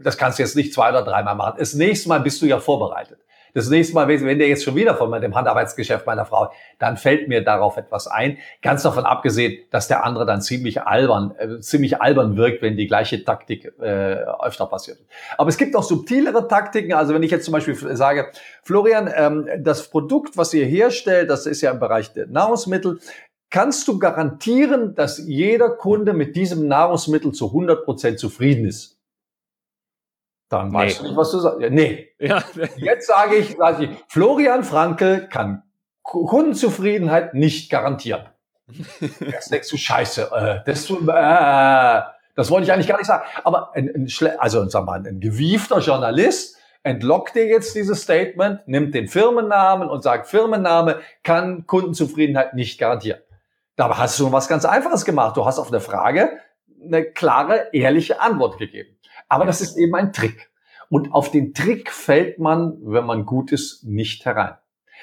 [0.03, 1.55] das kannst du jetzt nicht zwei oder dreimal machen.
[1.57, 3.19] Das nächste Mal bist du ja vorbereitet.
[3.53, 7.27] Das nächste Mal, wenn der jetzt schon wieder von dem Handarbeitsgeschäft meiner Frau, dann fällt
[7.27, 8.37] mir darauf etwas ein.
[8.61, 12.87] Ganz davon abgesehen, dass der andere dann ziemlich albern, äh, ziemlich albern wirkt, wenn die
[12.87, 14.99] gleiche Taktik äh, öfter passiert.
[15.37, 16.93] Aber es gibt auch subtilere Taktiken.
[16.93, 18.31] Also wenn ich jetzt zum Beispiel sage,
[18.63, 22.99] Florian, ähm, das Produkt, was ihr herstellt, das ist ja im Bereich der Nahrungsmittel.
[23.49, 29.00] Kannst du garantieren, dass jeder Kunde mit diesem Nahrungsmittel zu 100 Prozent zufrieden ist?
[30.51, 30.73] Dann nee.
[30.75, 31.59] weißt du nicht, was du sagst.
[31.69, 32.09] Nee.
[32.19, 32.43] Ja.
[32.75, 35.63] Jetzt sage ich, sage ich, Florian Frankel kann
[36.03, 38.25] Kundenzufriedenheit nicht garantieren.
[39.19, 42.01] Jetzt denkst du, scheiße, äh, das, äh,
[42.35, 43.23] das wollte ich eigentlich gar nicht sagen.
[43.43, 48.93] Aber ein, ein, also, sag mal, ein gewiefter Journalist entlockt dir jetzt dieses Statement, nimmt
[48.93, 53.21] den Firmennamen und sagt, Firmenname kann Kundenzufriedenheit nicht garantieren.
[53.77, 55.37] Dabei hast du was ganz Einfaches gemacht.
[55.37, 56.39] Du hast auf eine Frage
[56.83, 58.97] eine klare, ehrliche Antwort gegeben.
[59.31, 60.51] Aber das ist eben ein Trick.
[60.89, 64.55] Und auf den Trick fällt man, wenn man gut ist, nicht herein.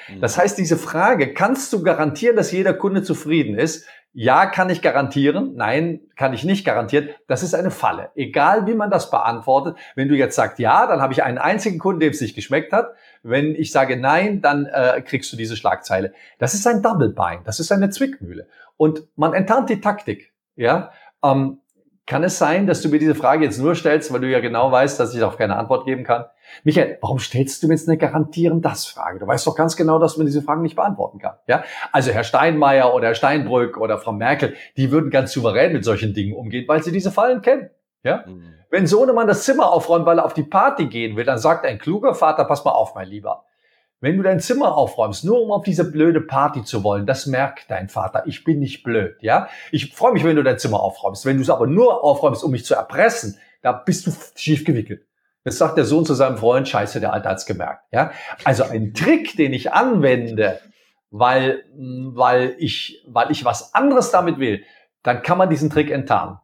[0.09, 0.21] Mhm.
[0.21, 3.87] Das heißt, diese Frage, kannst du garantieren, dass jeder Kunde zufrieden ist?
[4.13, 5.55] Ja, kann ich garantieren.
[5.55, 7.09] Nein, kann ich nicht garantieren.
[7.27, 8.11] Das ist eine Falle.
[8.17, 9.77] Egal, wie man das beantwortet.
[9.95, 12.75] Wenn du jetzt sagst ja, dann habe ich einen einzigen Kunden, dem es nicht geschmeckt
[12.75, 12.93] hat.
[13.23, 16.13] Wenn ich sage nein, dann äh, kriegst du diese Schlagzeile.
[16.39, 17.47] Das ist ein Double Bind.
[17.47, 18.47] Das ist eine Zwickmühle.
[18.77, 20.35] Und man enttarnt die Taktik.
[20.55, 20.91] Ja,
[21.25, 21.61] ähm,
[22.09, 24.73] kann es sein, dass du mir diese Frage jetzt nur stellst, weil du ja genau
[24.73, 26.25] weißt, dass ich darauf keine Antwort geben kann?
[26.65, 29.19] Michael, warum stellst du mir jetzt eine garantieren das Frage?
[29.19, 31.35] Du weißt doch ganz genau, dass man diese Fragen nicht beantworten kann.
[31.47, 31.65] Ja?
[31.93, 36.15] Also Herr Steinmeier oder Herr Steinbrück oder Frau Merkel, die würden ganz souverän mit solchen
[36.15, 37.69] Dingen umgehen, weil sie diese Fallen kennen.
[38.03, 38.25] Ja?
[38.27, 38.55] Mhm.
[38.71, 41.79] Wenn Sohnemann das Zimmer aufräumt, weil er auf die Party gehen will, dann sagt ein
[41.79, 43.45] kluger Vater, pass mal auf, mein Lieber.
[44.01, 47.69] Wenn du dein Zimmer aufräumst, nur um auf diese blöde Party zu wollen, das merkt
[47.71, 48.23] dein Vater.
[48.27, 49.49] Ich bin nicht blöd, ja?
[49.73, 51.27] Ich freue mich, wenn du dein Zimmer aufräumst.
[51.27, 55.05] Wenn du es aber nur aufräumst, um mich zu erpressen, da bist du schief gewickelt.
[55.45, 57.85] Jetzt sagt der Sohn zu seinem Freund, scheiße, der Alte hat's gemerkt.
[57.91, 58.13] Ja?
[58.45, 60.61] Also ein Trick, den ich anwende,
[61.11, 64.63] weil, weil, ich, weil ich was anderes damit will,
[65.03, 66.39] dann kann man diesen Trick enttarnen.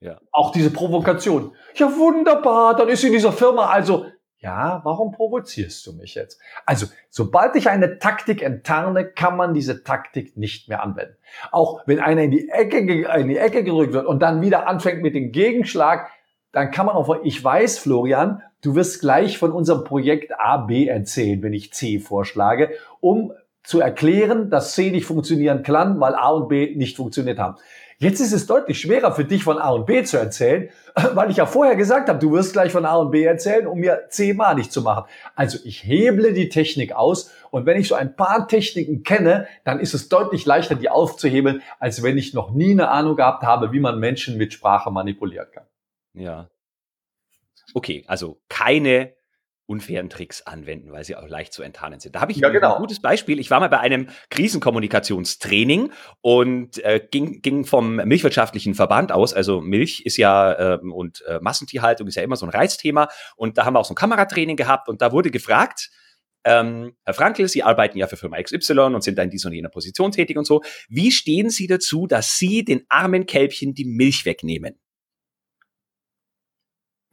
[0.00, 0.20] Ja.
[0.32, 1.52] Auch diese Provokation.
[1.74, 4.06] Ja, wunderbar, dann ist in dieser Firma also
[4.44, 6.38] ja, warum provozierst du mich jetzt?
[6.66, 11.16] Also, sobald ich eine Taktik enttarne, kann man diese Taktik nicht mehr anwenden.
[11.50, 15.00] Auch wenn einer in die Ecke, in die Ecke gerückt wird und dann wieder anfängt
[15.00, 16.10] mit dem Gegenschlag,
[16.52, 20.86] dann kann man auch, ich weiß, Florian, du wirst gleich von unserem Projekt A, B
[20.88, 26.28] erzählen, wenn ich C vorschlage, um zu erklären, dass C nicht funktionieren kann, weil A
[26.28, 27.56] und B nicht funktioniert haben.
[27.98, 30.70] Jetzt ist es deutlich schwerer für dich von A und B zu erzählen,
[31.14, 33.78] weil ich ja vorher gesagt habe, du wirst gleich von A und B erzählen, um
[33.78, 35.04] mir C mal nicht zu machen.
[35.34, 39.78] Also ich heble die Technik aus und wenn ich so ein paar Techniken kenne, dann
[39.78, 43.72] ist es deutlich leichter, die aufzuhebeln, als wenn ich noch nie eine Ahnung gehabt habe,
[43.72, 45.66] wie man Menschen mit Sprache manipulieren kann.
[46.14, 46.48] Ja.
[47.74, 49.14] Okay, also keine
[49.66, 52.14] unfairen Tricks anwenden, weil sie auch leicht zu enttarnen sind.
[52.14, 52.74] Da habe ich ja, genau.
[52.74, 53.38] ein gutes Beispiel.
[53.38, 59.32] Ich war mal bei einem Krisenkommunikationstraining und äh, ging, ging vom Milchwirtschaftlichen Verband aus.
[59.32, 63.08] Also Milch ist ja äh, und äh, Massentierhaltung ist ja immer so ein Reizthema.
[63.36, 65.90] Und da haben wir auch so ein Kameratraining gehabt und da wurde gefragt,
[66.44, 69.54] ähm, Herr Frankel, Sie arbeiten ja für Firma XY und sind da in dieser und
[69.54, 70.62] jener Position tätig und so.
[70.88, 74.78] Wie stehen Sie dazu, dass Sie den armen Kälbchen die Milch wegnehmen?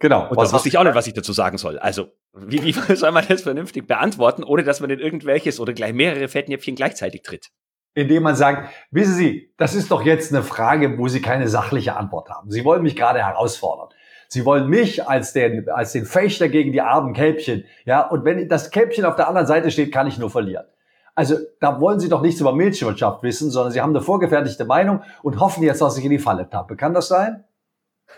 [0.01, 0.27] Genau.
[0.27, 1.77] Und da wusste ich auch nicht, was ich dazu sagen soll.
[1.77, 5.93] Also, wie, wie soll man das vernünftig beantworten, ohne dass man in irgendwelches oder gleich
[5.93, 7.51] mehrere Fettnäpfchen gleichzeitig tritt?
[7.93, 11.95] Indem man sagt, wissen Sie, das ist doch jetzt eine Frage, wo Sie keine sachliche
[11.97, 12.49] Antwort haben.
[12.49, 13.89] Sie wollen mich gerade herausfordern.
[14.27, 17.65] Sie wollen mich als den, als den Fechter gegen die armen Kälbchen.
[17.85, 20.65] Ja, und wenn das Kälbchen auf der anderen Seite steht, kann ich nur verlieren.
[21.13, 25.03] Also da wollen Sie doch nichts über Milchwirtschaft wissen, sondern Sie haben eine vorgefertigte Meinung
[25.21, 26.77] und hoffen jetzt, dass ich in die Falle tappe.
[26.77, 27.43] Kann das sein?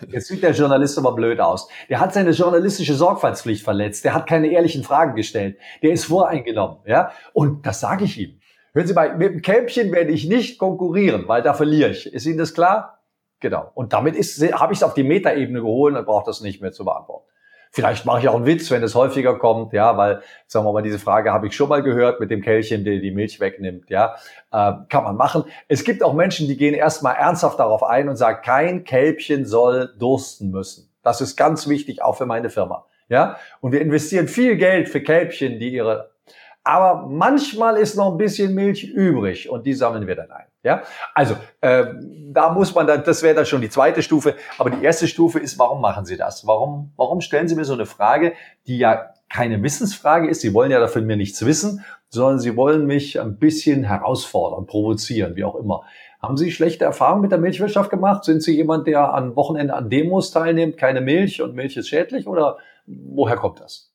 [0.08, 1.67] Jetzt sieht der Journalist aber blöd aus.
[1.89, 4.03] Der hat seine journalistische Sorgfaltspflicht verletzt.
[4.03, 5.58] Der hat keine ehrlichen Fragen gestellt.
[5.82, 7.12] Der ist voreingenommen, ja.
[7.34, 8.39] Und das sage ich ihm.
[8.73, 12.12] Hören Sie mal, mit dem Kälbchen werde ich nicht konkurrieren, weil da verliere ich.
[12.12, 13.03] Ist Ihnen das klar?
[13.39, 13.71] Genau.
[13.75, 16.71] Und damit ist, habe ich es auf die Metaebene geholt und brauche das nicht mehr
[16.71, 17.27] zu beantworten.
[17.75, 20.83] Vielleicht mache ich auch einen Witz, wenn es häufiger kommt, ja, weil, sagen wir mal,
[20.83, 24.13] diese Frage habe ich schon mal gehört mit dem Kälchen, der die Milch wegnimmt, ja,
[24.51, 25.45] äh, kann man machen.
[25.67, 29.91] Es gibt auch Menschen, die gehen erstmal ernsthaft darauf ein und sagen, kein Kälbchen soll
[29.97, 30.91] dursten müssen.
[31.01, 33.38] Das ist ganz wichtig, auch für meine Firma, ja.
[33.59, 36.13] Und wir investieren viel Geld für Kälbchen, die ihre
[36.63, 40.45] aber manchmal ist noch ein bisschen Milch übrig und die sammeln wir dann ein.
[40.63, 41.86] Ja, also äh,
[42.32, 44.36] da muss man dann, das wäre dann schon die zweite Stufe.
[44.58, 46.47] Aber die erste Stufe ist, warum machen Sie das?
[46.47, 48.34] Warum, warum stellen Sie mir so eine Frage,
[48.65, 50.39] die ja keine Wissensfrage ist?
[50.39, 55.36] Sie wollen ja dafür mir nichts wissen, sondern Sie wollen mich ein bisschen herausfordern, provozieren,
[55.36, 55.84] wie auch immer.
[56.21, 58.23] Haben Sie schlechte Erfahrungen mit der Milchwirtschaft gemacht?
[58.23, 62.26] Sind Sie jemand, der an Wochenende an Demos teilnimmt, keine Milch und Milch ist schädlich?
[62.26, 63.91] Oder woher kommt das?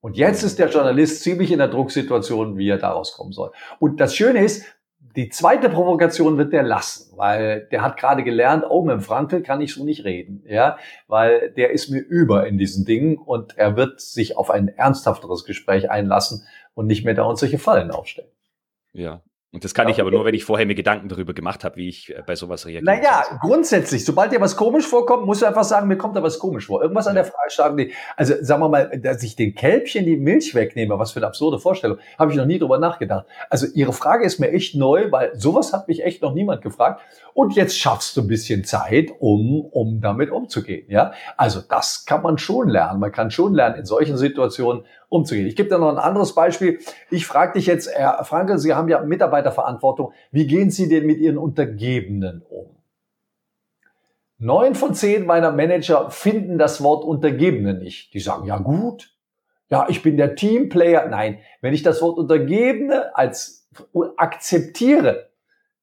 [0.00, 3.50] Und jetzt ist der Journalist ziemlich in der Drucksituation, wie er da rauskommen soll.
[3.80, 4.64] Und das Schöne ist,
[5.16, 9.42] die zweite Provokation wird der lassen, weil der hat gerade gelernt, oh, mit dem Frankel
[9.42, 13.56] kann ich so nicht reden, ja, weil der ist mir über in diesen Dingen und
[13.56, 17.90] er wird sich auf ein ernsthafteres Gespräch einlassen und nicht mehr da uns solche Fallen
[17.90, 18.30] aufstellen.
[18.92, 19.22] Ja,
[19.54, 21.76] und das kann ja, ich aber nur, wenn ich vorher mir Gedanken darüber gemacht habe,
[21.76, 22.84] wie ich äh, bei sowas reagiere.
[22.84, 26.40] Naja, grundsätzlich, sobald dir was komisch vorkommt, musst du einfach sagen, mir kommt da was
[26.40, 26.82] komisch vor.
[26.82, 30.56] Irgendwas an der Frage sagen, also sagen wir mal, dass ich den Kälbchen die Milch
[30.56, 33.26] wegnehme, was für eine absurde Vorstellung, habe ich noch nie drüber nachgedacht.
[33.48, 37.00] Also Ihre Frage ist mir echt neu, weil sowas hat mich echt noch niemand gefragt.
[37.32, 40.86] Und jetzt schaffst du ein bisschen Zeit, um, um damit umzugehen.
[40.88, 42.98] Ja, also das kann man schon lernen.
[42.98, 44.84] Man kann schon lernen, in solchen Situationen
[45.14, 45.46] umzugehen.
[45.46, 46.80] Ich gebe da noch ein anderes Beispiel.
[47.10, 50.12] Ich frage dich jetzt, Herr Frankel, Sie haben ja Mitarbeiterverantwortung.
[50.30, 52.76] Wie gehen Sie denn mit Ihren Untergebenen um?
[54.38, 58.12] Neun von zehn meiner Manager finden das Wort Untergebene nicht.
[58.12, 59.14] Die sagen, ja gut,
[59.70, 61.08] ja, ich bin der Teamplayer.
[61.08, 63.68] Nein, wenn ich das Wort Untergebene als
[64.16, 65.30] akzeptiere,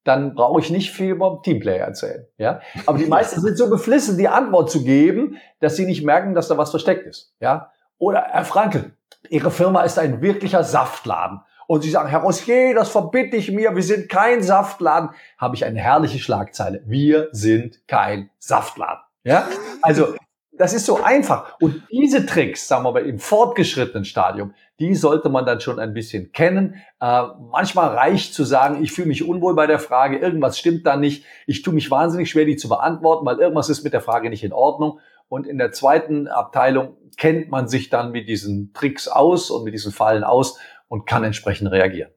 [0.03, 2.25] dann brauche ich nicht viel über Teamplayer erzählen.
[2.37, 2.61] Ja?
[2.85, 6.47] Aber die meisten sind so beflissen, die Antwort zu geben, dass sie nicht merken, dass
[6.47, 7.33] da was versteckt ist.
[7.39, 7.71] Ja?
[8.01, 8.93] Oder Herr Frankel,
[9.29, 11.41] Ihre Firma ist ein wirklicher Saftladen.
[11.67, 15.11] Und Sie sagen, Herr Rossier, das verbitte ich mir, wir sind kein Saftladen.
[15.37, 16.81] Habe ich eine herrliche Schlagzeile.
[16.87, 19.03] Wir sind kein Saftladen.
[19.23, 19.47] Ja?
[19.83, 20.15] Also,
[20.51, 21.57] das ist so einfach.
[21.61, 25.93] Und diese Tricks, sagen wir mal, im fortgeschrittenen Stadium, die sollte man dann schon ein
[25.93, 26.81] bisschen kennen.
[26.99, 30.97] Äh, manchmal reicht zu sagen, ich fühle mich unwohl bei der Frage, irgendwas stimmt da
[30.97, 31.23] nicht.
[31.45, 34.43] Ich tue mich wahnsinnig schwer, die zu beantworten, weil irgendwas ist mit der Frage nicht
[34.43, 34.99] in Ordnung.
[35.29, 39.73] Und in der zweiten Abteilung kennt man sich dann mit diesen Tricks aus und mit
[39.73, 42.11] diesen Fallen aus und kann entsprechend reagieren.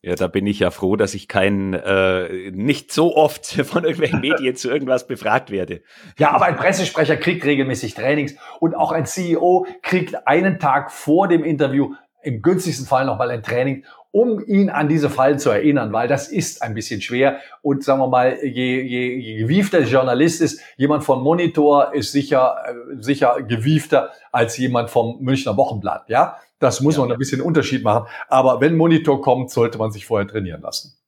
[0.00, 4.20] Ja, da bin ich ja froh, dass ich kein äh, nicht so oft von irgendwelchen
[4.20, 5.82] Medien zu irgendwas befragt werde.
[6.18, 11.26] Ja, aber ein Pressesprecher kriegt regelmäßig Trainings und auch ein CEO kriegt einen Tag vor
[11.26, 13.84] dem Interview im günstigsten Fall nochmal ein Training,
[14.18, 17.38] um ihn an diese Fallen zu erinnern, weil das ist ein bisschen schwer.
[17.62, 22.10] Und sagen wir mal, je, je, je gewiefter der Journalist ist, jemand von Monitor ist
[22.10, 26.36] sicher, äh, sicher gewiefter als jemand vom Münchner Wochenblatt, ja.
[26.58, 28.08] Das muss ja, man ein bisschen Unterschied machen.
[28.26, 30.98] Aber wenn Monitor kommt, sollte man sich vorher trainieren lassen.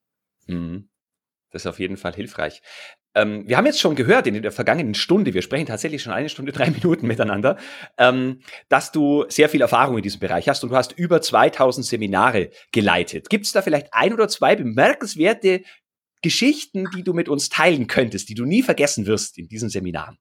[0.47, 0.89] Mhm.
[1.51, 2.63] Das ist auf jeden Fall hilfreich.
[3.15, 6.29] Ähm, wir haben jetzt schon gehört in der vergangenen Stunde, wir sprechen tatsächlich schon eine
[6.29, 7.57] Stunde, drei Minuten miteinander,
[7.99, 11.85] ähm, dass du sehr viel Erfahrung in diesem Bereich hast und du hast über 2000
[11.85, 13.29] Seminare geleitet.
[13.29, 15.63] Gibt es da vielleicht ein oder zwei bemerkenswerte
[16.23, 20.19] Geschichten, die du mit uns teilen könntest, die du nie vergessen wirst in diesen Seminaren?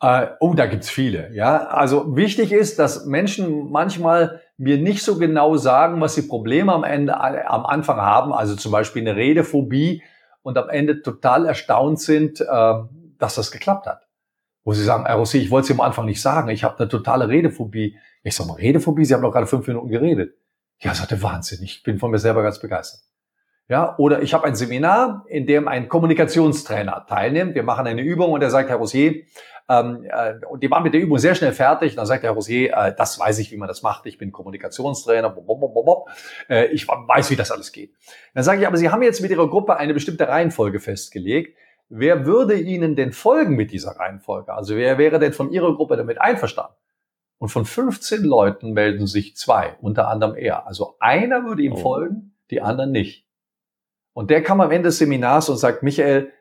[0.00, 1.32] Äh, oh, da gibt's viele.
[1.32, 6.72] Ja, also wichtig ist, dass Menschen manchmal mir nicht so genau sagen, was sie Probleme
[6.72, 8.32] am Ende, äh, am Anfang haben.
[8.32, 10.02] Also zum Beispiel eine Redephobie
[10.46, 12.74] und am Ende total erstaunt sind, äh,
[13.18, 14.06] dass das geklappt hat.
[14.62, 17.28] Wo sie sagen, ROC, ich wollte es am Anfang nicht sagen, ich habe eine totale
[17.28, 17.98] Redephobie.
[18.22, 20.36] Ich sage mal, Redephobie, Sie haben doch gerade fünf Minuten geredet.
[20.78, 23.00] Ja, sagte Wahnsinn, ich bin von mir selber ganz begeistert.
[23.68, 27.56] Ja, oder ich habe ein Seminar, in dem ein Kommunikationstrainer teilnimmt.
[27.56, 29.24] Wir machen eine Übung und er sagt, Herr Rosier,
[29.68, 31.92] ähm, äh, und die waren mit der Übung sehr schnell fertig.
[31.92, 34.06] Und dann sagt der Herr Rosier, äh, das weiß ich, wie man das macht.
[34.06, 35.30] Ich bin Kommunikationstrainer.
[35.30, 36.08] Bop, bop, bop,
[36.48, 37.94] äh, ich weiß, wie das alles geht.
[38.34, 41.56] Dann sage ich, aber Sie haben jetzt mit Ihrer Gruppe eine bestimmte Reihenfolge festgelegt.
[41.88, 44.52] Wer würde Ihnen denn folgen mit dieser Reihenfolge?
[44.52, 46.74] Also wer wäre denn von Ihrer Gruppe damit einverstanden?
[47.38, 50.66] Und von 15 Leuten melden sich zwei, unter anderem er.
[50.66, 51.76] Also einer würde ihm oh.
[51.76, 53.25] folgen, die anderen nicht.
[54.16, 56.32] Und der kam am Ende des Seminars und sagt, Michael,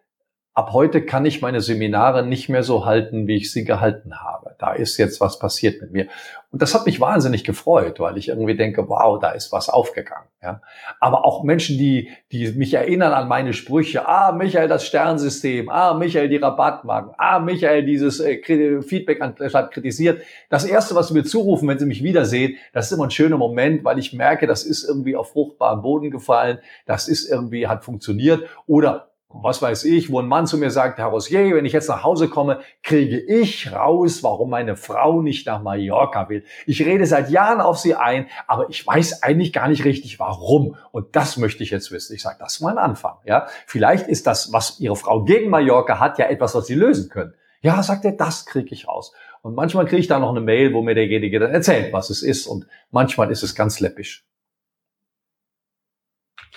[0.55, 4.55] ab heute kann ich meine Seminare nicht mehr so halten, wie ich sie gehalten habe.
[4.57, 6.07] Da ist jetzt was passiert mit mir.
[6.49, 10.29] Und das hat mich wahnsinnig gefreut, weil ich irgendwie denke, wow, da ist was aufgegangen.
[10.41, 10.61] Ja.
[11.01, 14.07] Aber auch Menschen, die, die mich erinnern an meine Sprüche.
[14.07, 15.67] Ah, Michael, das Sternsystem.
[15.67, 17.13] Ah, Michael, die Rabattmarken.
[17.17, 20.21] Ah, Michael, dieses äh, Feedback anstatt kritisiert.
[20.49, 23.37] Das erste, was sie mir zurufen, wenn sie mich wiedersehen, das ist immer ein schöner
[23.37, 26.59] Moment, weil ich merke, das ist irgendwie auf fruchtbaren Boden gefallen.
[26.85, 28.47] Das ist irgendwie, hat funktioniert.
[28.67, 29.09] Oder
[29.41, 32.03] was weiß ich, wo ein Mann zu mir sagt, Herr Rosier, wenn ich jetzt nach
[32.03, 36.43] Hause komme, kriege ich raus, warum meine Frau nicht nach Mallorca will.
[36.65, 40.75] Ich rede seit Jahren auf sie ein, aber ich weiß eigentlich gar nicht richtig, warum.
[40.91, 42.15] Und das möchte ich jetzt wissen.
[42.15, 43.17] Ich sage, das ist mein Anfang.
[43.25, 47.09] Ja, vielleicht ist das, was Ihre Frau gegen Mallorca hat, ja etwas, was Sie lösen
[47.09, 47.33] können.
[47.61, 49.11] Ja, sagt er, das kriege ich raus.
[49.41, 52.23] Und manchmal kriege ich da noch eine Mail, wo mir derjenige dann erzählt, was es
[52.23, 52.47] ist.
[52.47, 54.25] Und manchmal ist es ganz läppisch.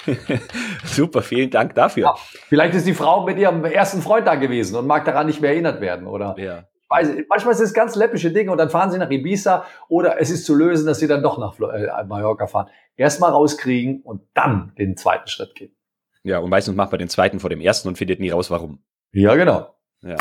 [0.85, 2.05] Super, vielen Dank dafür.
[2.05, 2.15] Ja,
[2.49, 5.51] vielleicht ist die Frau mit ihrem ersten Freund da gewesen und mag daran nicht mehr
[5.51, 6.35] erinnert werden, oder?
[6.39, 6.65] Ja.
[6.89, 10.31] Weiß, manchmal ist es ganz läppische Dinge und dann fahren sie nach Ibiza oder es
[10.31, 12.69] ist zu lösen, dass sie dann doch nach äh, Mallorca fahren.
[12.97, 15.77] Erstmal rauskriegen und dann den zweiten Schritt gehen.
[16.23, 18.83] Ja, und meistens macht man den zweiten vor dem ersten und findet nie raus, warum.
[19.13, 19.75] Ja, genau.
[20.03, 20.17] Ja.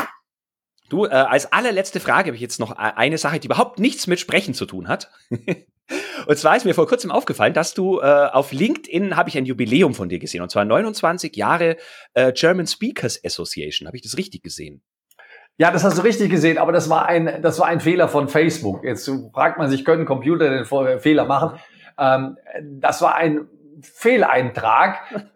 [0.90, 4.06] Du, äh, als allerletzte Frage habe ich jetzt noch äh, eine Sache, die überhaupt nichts
[4.06, 5.10] mit Sprechen zu tun hat.
[6.26, 9.46] und zwar ist mir vor kurzem aufgefallen, dass du äh, auf LinkedIn habe ich ein
[9.46, 11.76] Jubiläum von dir gesehen und zwar 29 Jahre
[12.14, 13.86] äh, German Speakers Association.
[13.86, 14.82] Habe ich das richtig gesehen?
[15.56, 18.28] Ja, das hast du richtig gesehen, aber das war ein, das war ein Fehler von
[18.28, 18.84] Facebook.
[18.84, 21.58] Jetzt fragt man sich, können Computer den Fehler machen?
[21.98, 23.48] Ähm, das war ein
[23.82, 24.98] Fehleintrag.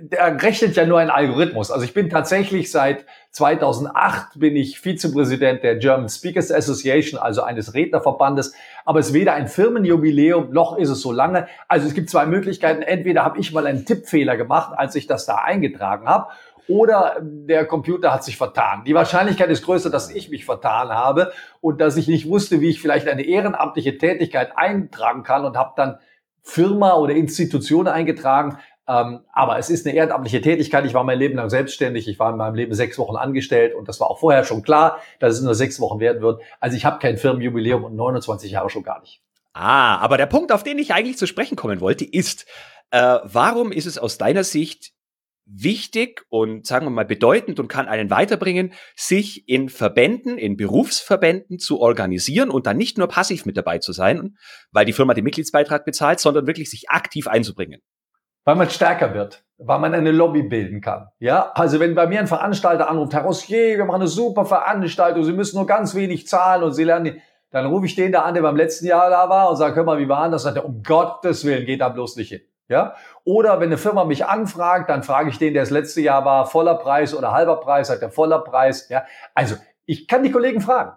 [0.00, 1.70] Der rechnet ja nur ein Algorithmus.
[1.70, 7.72] Also ich bin tatsächlich seit 2008 bin ich Vizepräsident der German Speakers Association, also eines
[7.72, 8.52] Rednerverbandes.
[8.84, 11.48] Aber es ist weder ein Firmenjubiläum noch ist es so lange.
[11.68, 12.82] Also es gibt zwei Möglichkeiten.
[12.82, 16.28] Entweder habe ich mal einen Tippfehler gemacht, als ich das da eingetragen habe,
[16.68, 18.84] oder der Computer hat sich vertan.
[18.84, 22.68] Die Wahrscheinlichkeit ist größer, dass ich mich vertan habe und dass ich nicht wusste, wie
[22.68, 25.98] ich vielleicht eine ehrenamtliche Tätigkeit eintragen kann und habe dann
[26.42, 30.86] Firma oder Institution eingetragen, aber es ist eine ehrenamtliche Tätigkeit.
[30.86, 32.08] Ich war mein Leben lang selbstständig.
[32.08, 35.02] Ich war in meinem Leben sechs Wochen angestellt und das war auch vorher schon klar,
[35.20, 36.40] dass es nur sechs Wochen werden wird.
[36.58, 39.20] Also ich habe kein Firmenjubiläum und 29 Jahre schon gar nicht.
[39.52, 42.46] Ah, aber der Punkt, auf den ich eigentlich zu sprechen kommen wollte, ist,
[42.90, 44.92] äh, warum ist es aus deiner Sicht
[45.44, 51.58] wichtig und sagen wir mal bedeutend und kann einen weiterbringen, sich in Verbänden, in Berufsverbänden
[51.58, 54.38] zu organisieren und dann nicht nur passiv mit dabei zu sein,
[54.70, 57.82] weil die Firma den Mitgliedsbeitrag bezahlt, sondern wirklich sich aktiv einzubringen
[58.48, 61.08] weil man stärker wird, weil man eine Lobby bilden kann.
[61.18, 65.22] Ja, also wenn bei mir ein Veranstalter anruft, Herr Rossier, wir machen eine super Veranstaltung,
[65.22, 67.20] Sie müssen nur ganz wenig zahlen und Sie lernen,
[67.50, 69.84] dann rufe ich den da an, der beim letzten Jahr da war und sage, hör
[69.84, 70.44] mal, wie war das?
[70.44, 72.40] Sagt er, um Gottes Willen, geht da bloß nicht hin.
[72.68, 72.94] Ja?
[73.24, 76.46] Oder wenn eine Firma mich anfragt, dann frage ich den, der das letzte Jahr war,
[76.46, 78.88] voller Preis oder halber Preis, sagt er voller Preis.
[78.88, 79.04] Ja?
[79.34, 80.92] Also, ich kann die Kollegen fragen.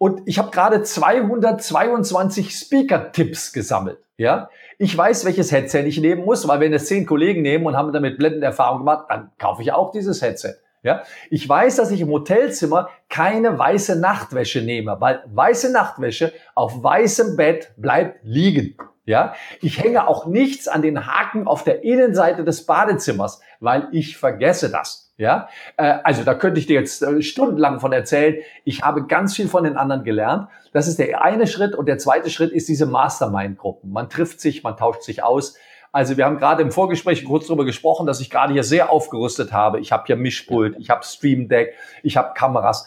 [0.00, 3.98] Und ich habe gerade 222 Speaker-Tipps gesammelt.
[4.16, 4.48] Ja,
[4.78, 7.92] ich weiß, welches Headset ich nehmen muss, weil wenn es zehn Kollegen nehmen und haben
[7.92, 10.54] damit blendende Erfahrung gemacht, dann kaufe ich auch dieses Headset.
[10.82, 16.82] Ja, ich weiß, dass ich im Hotelzimmer keine weiße Nachtwäsche nehme, weil weiße Nachtwäsche auf
[16.82, 18.78] weißem Bett bleibt liegen.
[19.04, 24.16] Ja, ich hänge auch nichts an den Haken auf der Innenseite des Badezimmers, weil ich
[24.16, 25.12] vergesse das.
[25.16, 28.36] Ja, äh, also da könnte ich dir jetzt äh, stundenlang von erzählen.
[28.64, 30.48] Ich habe ganz viel von den anderen gelernt.
[30.72, 33.90] Das ist der eine Schritt und der zweite Schritt ist diese Mastermind-Gruppen.
[33.90, 35.56] Man trifft sich, man tauscht sich aus.
[35.92, 39.52] Also wir haben gerade im Vorgespräch kurz darüber gesprochen, dass ich gerade hier sehr aufgerüstet
[39.52, 39.80] habe.
[39.80, 42.86] Ich habe hier Mischpult, ich habe Stream Deck, ich habe Kameras.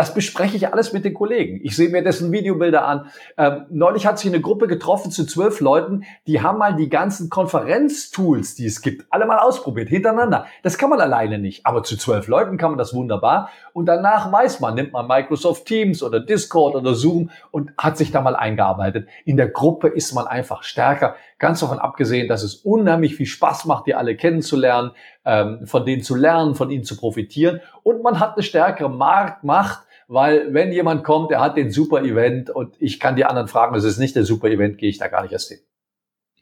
[0.00, 1.60] Das bespreche ich alles mit den Kollegen.
[1.62, 3.10] Ich sehe mir dessen Videobilder an.
[3.36, 7.28] Ähm, neulich hat sich eine Gruppe getroffen zu zwölf Leuten, die haben mal die ganzen
[7.28, 10.46] Konferenztools, die es gibt, alle mal ausprobiert, hintereinander.
[10.62, 11.66] Das kann man alleine nicht.
[11.66, 13.50] Aber zu zwölf Leuten kann man das wunderbar.
[13.74, 18.10] Und danach weiß man, nimmt man Microsoft Teams oder Discord oder Zoom und hat sich
[18.10, 19.06] da mal eingearbeitet.
[19.26, 21.16] In der Gruppe ist man einfach stärker.
[21.38, 24.92] Ganz davon abgesehen, dass es unheimlich viel Spaß macht, die alle kennenzulernen,
[25.26, 27.60] ähm, von denen zu lernen, von ihnen zu profitieren.
[27.82, 32.50] Und man hat eine stärkere Marktmacht, weil wenn jemand kommt, der hat den super Event
[32.50, 35.06] und ich kann die anderen fragen, es ist nicht der super Event, gehe ich da
[35.06, 35.60] gar nicht erst hin.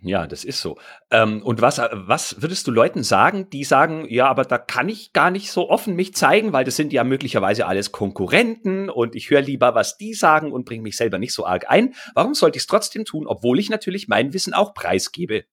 [0.00, 0.78] Ja, das ist so.
[1.10, 5.12] Ähm, und was, was würdest du Leuten sagen, die sagen, ja, aber da kann ich
[5.12, 9.28] gar nicht so offen mich zeigen, weil das sind ja möglicherweise alles Konkurrenten und ich
[9.28, 11.94] höre lieber, was die sagen und bringe mich selber nicht so arg ein.
[12.14, 15.44] Warum sollte ich es trotzdem tun, obwohl ich natürlich mein Wissen auch preisgebe?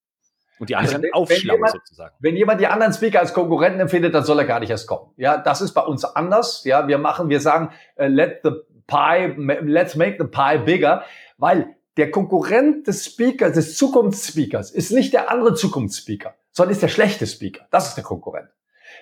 [0.59, 2.15] Und die anderen also, aufschlauen jemand, sozusagen.
[2.19, 5.11] Wenn jemand die anderen Speaker als Konkurrenten empfindet, dann soll er gar nicht erst kommen.
[5.17, 6.63] Ja, das ist bei uns anders.
[6.63, 8.51] Ja, wir machen, wir sagen, uh, let the
[8.87, 11.03] pie, let's make the pie bigger,
[11.37, 16.87] weil der Konkurrent des Speakers, des Zukunftsspeakers, ist nicht der andere Zukunftsspeaker, sondern ist der
[16.87, 17.67] schlechte Speaker.
[17.71, 18.49] Das ist der Konkurrent.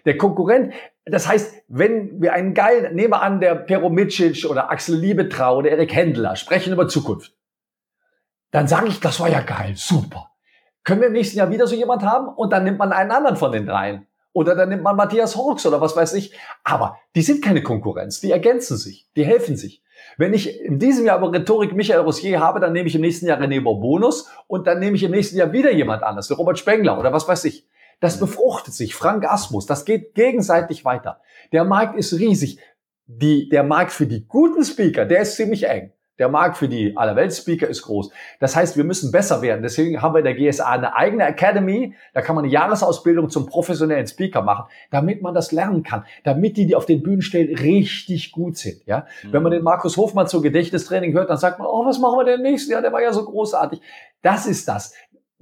[0.06, 0.74] Der Konkurrent,
[1.06, 5.58] das heißt, wenn wir einen geilen, nehmen wir an, der Pero Micic oder Axel Liebetrau
[5.58, 7.34] oder Erik Händler sprechen über Zukunft,
[8.52, 10.33] dann sage ich, das war ja geil, super.
[10.84, 12.28] Können wir im nächsten Jahr wieder so jemand haben?
[12.28, 14.08] Und dann nimmt man einen anderen von den dreien.
[14.34, 16.36] Oder dann nimmt man Matthias Hawks oder was weiß ich.
[16.64, 18.20] Aber die sind keine Konkurrenz.
[18.20, 19.08] Die ergänzen sich.
[19.16, 19.84] Die helfen sich.
[20.18, 23.28] Wenn ich in diesem Jahr aber Rhetorik Michael Rossier habe, dann nehme ich im nächsten
[23.28, 26.60] Jahr René Bonus und dann nehme ich im nächsten Jahr wieder jemand anders, wie Robert
[26.60, 27.68] Spengler oder was weiß ich.
[28.00, 28.96] Das befruchtet sich.
[28.96, 29.66] Frank Asmus.
[29.66, 31.22] Das geht gegenseitig weiter.
[31.52, 32.60] Der Markt ist riesig.
[33.06, 35.94] Die, der Markt für die guten Speaker, der ist ziemlich eng.
[36.20, 38.12] Der Markt für die Allerweltsspeaker ist groß.
[38.40, 39.64] Das heißt, wir müssen besser werden.
[39.64, 41.96] Deswegen haben wir in der GSA eine eigene Academy.
[42.14, 46.58] Da kann man eine Jahresausbildung zum professionellen Speaker machen, damit man das lernen kann, damit
[46.58, 48.86] die, die auf den Bühnen stehen, richtig gut sind.
[48.86, 49.34] Ja, mhm.
[49.34, 52.26] wenn man den Markus Hofmann zur Gedächtnistraining hört, dann sagt man, oh, was machen wir
[52.26, 52.82] denn nächstes Jahr?
[52.82, 53.82] Der war ja so großartig.
[54.22, 54.94] Das ist das.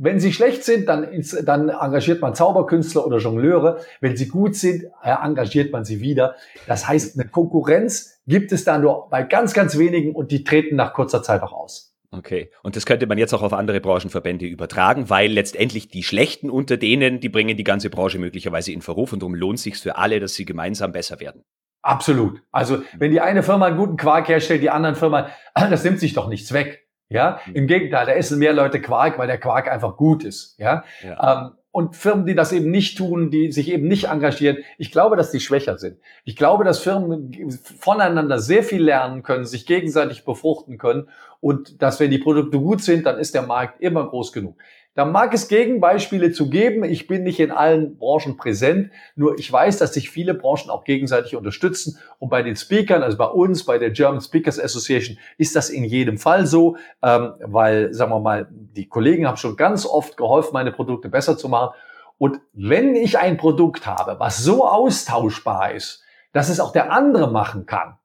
[0.04, 1.08] Wenn sie schlecht sind, dann,
[1.44, 3.82] dann engagiert man Zauberkünstler oder Jongleure.
[4.00, 6.36] Wenn sie gut sind, äh, engagiert man sie wieder.
[6.66, 10.76] Das heißt, eine Konkurrenz gibt es da nur bei ganz, ganz wenigen und die treten
[10.76, 11.96] nach kurzer Zeit auch aus.
[12.10, 12.50] Okay.
[12.64, 16.78] Und das könnte man jetzt auch auf andere Branchenverbände übertragen, weil letztendlich die Schlechten unter
[16.78, 20.20] denen, die bringen die ganze Branche möglicherweise in Verruf und darum lohnt sich für alle,
[20.20, 21.44] dass sie gemeinsam besser werden.
[21.84, 22.42] Absolut.
[22.52, 26.14] Also, wenn die eine Firma einen guten Quark herstellt, die anderen Firma, das nimmt sich
[26.14, 26.81] doch nichts weg.
[27.12, 27.56] Ja, mhm.
[27.56, 30.56] im Gegenteil, da essen mehr Leute Quark, weil der Quark einfach gut ist.
[30.58, 31.46] Ja, ja.
[31.48, 35.16] Ähm, und Firmen, die das eben nicht tun, die sich eben nicht engagieren, ich glaube,
[35.16, 35.98] dass die schwächer sind.
[36.26, 37.32] Ich glaube, dass Firmen
[37.80, 41.08] voneinander sehr viel lernen können, sich gegenseitig befruchten können
[41.40, 44.58] und dass wenn die Produkte gut sind, dann ist der Markt immer groß genug.
[44.94, 46.84] Da mag es Gegenbeispiele zu geben.
[46.84, 48.92] Ich bin nicht in allen Branchen präsent.
[49.16, 51.98] Nur ich weiß, dass sich viele Branchen auch gegenseitig unterstützen.
[52.20, 55.86] Und bei den Speakern, also bei uns, bei der German Speakers Association, ist das in
[55.86, 60.52] jedem Fall so, ähm, weil, sagen wir mal, die Kollegen haben schon ganz oft geholfen,
[60.54, 61.74] meine Produkte besser zu machen.
[62.18, 67.32] Und wenn ich ein Produkt habe, was so austauschbar ist, dass es auch der andere
[67.32, 67.98] machen kann,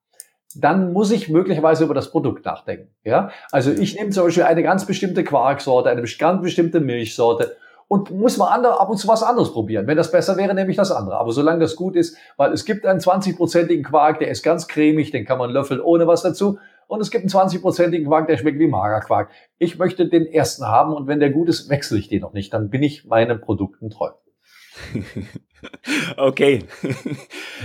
[0.61, 2.89] dann muss ich möglicherweise über das Produkt nachdenken.
[3.05, 3.31] Ja?
[3.51, 7.57] Also ich nehme zum Beispiel eine ganz bestimmte Quarksorte, eine ganz bestimmte Milchsorte
[7.89, 9.87] und muss mal andere, ab und zu was anderes probieren.
[9.87, 11.19] Wenn das besser wäre, nehme ich das andere.
[11.19, 15.11] Aber solange das gut ist, weil es gibt einen 20-prozentigen Quark, der ist ganz cremig,
[15.11, 16.59] den kann man löffeln ohne was dazu.
[16.89, 19.31] Und es gibt einen 20-prozentigen Quark, der schmeckt wie Magerquark.
[19.59, 22.53] Ich möchte den ersten haben und wenn der gut ist, wechsle ich den noch nicht.
[22.53, 24.11] Dann bin ich meinen Produkten treu.
[26.16, 26.64] Okay.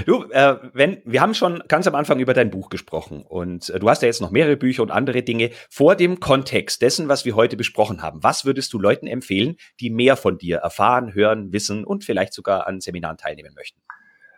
[0.06, 3.80] Du, äh, wenn, wir haben schon ganz am Anfang über dein Buch gesprochen und äh,
[3.80, 5.52] du hast ja jetzt noch mehrere Bücher und andere Dinge.
[5.70, 9.90] Vor dem Kontext dessen, was wir heute besprochen haben, was würdest du Leuten empfehlen, die
[9.90, 13.82] mehr von dir erfahren, hören, wissen und vielleicht sogar an Seminaren teilnehmen möchten?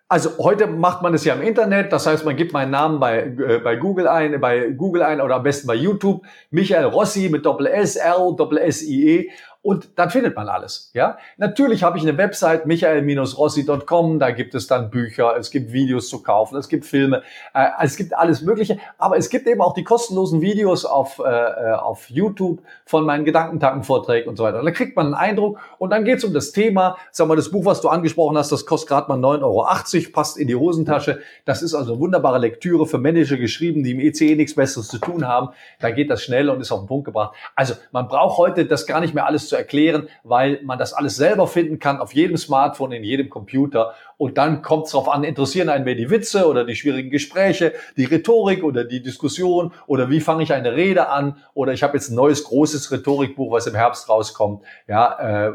[0.10, 3.20] Also heute macht man es ja im Internet, das heißt, man gibt meinen Namen bei,
[3.20, 7.46] äh, bei Google ein, bei Google ein oder am besten bei YouTube, Michael Rossi mit
[7.46, 9.32] Doppel S, R, Doppel S, I, E
[9.64, 10.92] und dann findet man alles.
[10.94, 14.20] Ja, natürlich habe ich eine Website michael-rossi.com.
[14.20, 17.96] Da gibt es dann Bücher, es gibt Videos zu kaufen, es gibt Filme, äh, es
[17.96, 18.78] gibt alles Mögliche.
[18.98, 23.24] Aber es gibt eben auch die kostenlosen Videos auf äh, äh auf YouTube von meinen
[23.24, 24.60] Gedankentankenvorträgen und so weiter.
[24.60, 26.98] Und da kriegt man einen Eindruck und dann geht es um das Thema.
[27.12, 30.38] Sag mal, das Buch, was du angesprochen hast, das kostet gerade mal 9,80 Euro, passt
[30.38, 31.22] in die Hosentasche.
[31.46, 34.98] Das ist also eine wunderbare Lektüre für Manager geschrieben, die im ECE nichts Besseres zu
[34.98, 35.50] tun haben.
[35.80, 37.34] Da geht das schnell und ist auf den Punkt gebracht.
[37.56, 41.16] Also man braucht heute das gar nicht mehr alles zu erklären, weil man das alles
[41.16, 43.94] selber finden kann auf jedem Smartphone, in jedem Computer.
[44.18, 47.74] Und dann kommt es darauf an, interessieren einen mehr die Witze oder die schwierigen Gespräche,
[47.98, 51.96] die Rhetorik oder die Diskussion oder wie fange ich eine Rede an oder ich habe
[51.96, 54.64] jetzt ein neues großes Rhetorikbuch, was im Herbst rauskommt.
[54.88, 55.54] Ja, äh,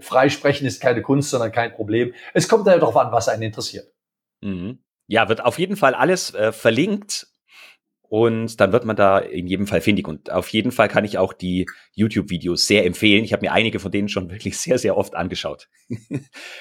[0.00, 2.12] freisprechen ist keine Kunst, sondern kein Problem.
[2.34, 3.86] Es kommt darauf an, was einen interessiert.
[4.42, 4.78] Mhm.
[5.06, 7.28] Ja, wird auf jeden Fall alles äh, verlinkt
[8.14, 10.06] und dann wird man da in jedem Fall findig.
[10.06, 13.24] Und auf jeden Fall kann ich auch die YouTube-Videos sehr empfehlen.
[13.24, 15.68] Ich habe mir einige von denen schon wirklich sehr, sehr oft angeschaut.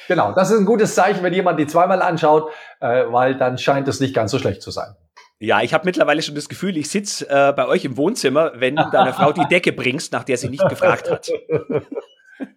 [0.08, 2.50] genau, das ist ein gutes Zeichen, wenn jemand die zweimal anschaut,
[2.80, 4.96] äh, weil dann scheint es nicht ganz so schlecht zu sein.
[5.38, 8.76] Ja, ich habe mittlerweile schon das Gefühl, ich sitze äh, bei euch im Wohnzimmer, wenn
[8.76, 11.30] du deiner Frau die Decke bringst, nach der sie nicht gefragt hat.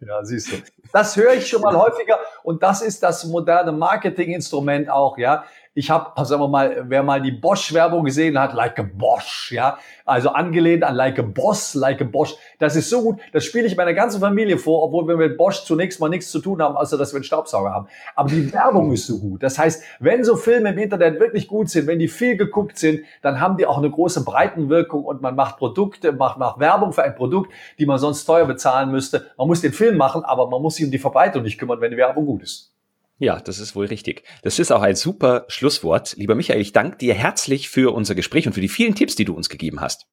[0.00, 0.56] Ja, siehst du.
[0.92, 5.44] Das höre ich schon mal häufiger und das ist das moderne Marketinginstrument auch, ja.
[5.78, 9.76] Ich habe, sagen wir mal, wer mal die Bosch-Werbung gesehen hat, like a Bosch, ja,
[10.06, 12.34] also angelehnt an like a Boss, like a Bosch.
[12.58, 15.64] Das ist so gut, das spiele ich meiner ganzen Familie vor, obwohl wir mit Bosch
[15.64, 17.88] zunächst mal nichts zu tun haben, außer dass wir einen Staubsauger haben.
[18.14, 19.42] Aber die Werbung ist so gut.
[19.42, 23.00] Das heißt, wenn so Filme im Internet wirklich gut sind, wenn die viel geguckt sind,
[23.20, 27.02] dann haben die auch eine große Breitenwirkung und man macht Produkte, macht, macht Werbung für
[27.02, 29.26] ein Produkt, die man sonst teuer bezahlen müsste.
[29.36, 31.90] Man muss den Film machen, aber man muss sich um die Verbreitung nicht kümmern, wenn
[31.90, 32.75] die Werbung gut ist.
[33.18, 34.24] Ja, das ist wohl richtig.
[34.42, 36.14] Das ist auch ein super Schlusswort.
[36.16, 39.24] Lieber Michael, ich danke dir herzlich für unser Gespräch und für die vielen Tipps, die
[39.24, 40.06] du uns gegeben hast.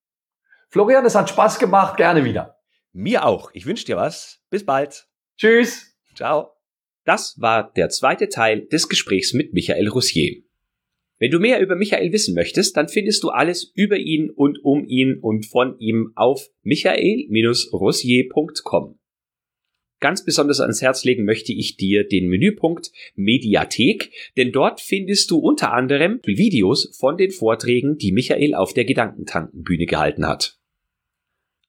[0.70, 1.98] Florian, es hat Spaß gemacht.
[1.98, 2.58] Gerne wieder.
[2.94, 3.52] Mir auch.
[3.54, 4.40] Ich wünsche dir was.
[4.50, 5.08] Bis bald.
[5.38, 5.98] Tschüss.
[6.16, 6.52] Ciao.
[7.04, 10.42] Das war der zweite Teil des Gesprächs mit Michael Roussier.
[11.20, 14.86] Wenn du mehr über Michael wissen möchtest, dann findest du alles über ihn und um
[14.86, 19.00] ihn und von ihm auf michael-roussier.com.
[20.04, 25.38] Ganz besonders ans Herz legen möchte ich dir den Menüpunkt Mediathek, denn dort findest du
[25.38, 30.58] unter anderem Videos von den Vorträgen, die Michael auf der Gedankentankenbühne gehalten hat.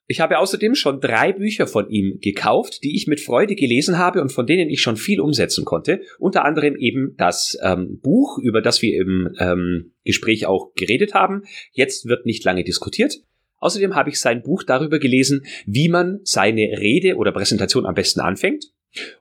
[0.09, 4.21] Ich habe außerdem schon drei Bücher von ihm gekauft, die ich mit Freude gelesen habe
[4.21, 6.01] und von denen ich schon viel umsetzen konnte.
[6.19, 11.45] Unter anderem eben das ähm, Buch, über das wir im ähm, Gespräch auch geredet haben.
[11.71, 13.21] Jetzt wird nicht lange diskutiert.
[13.65, 18.21] Außerdem habe ich sein Buch darüber gelesen, wie man seine Rede oder Präsentation am besten
[18.21, 18.67] anfängt.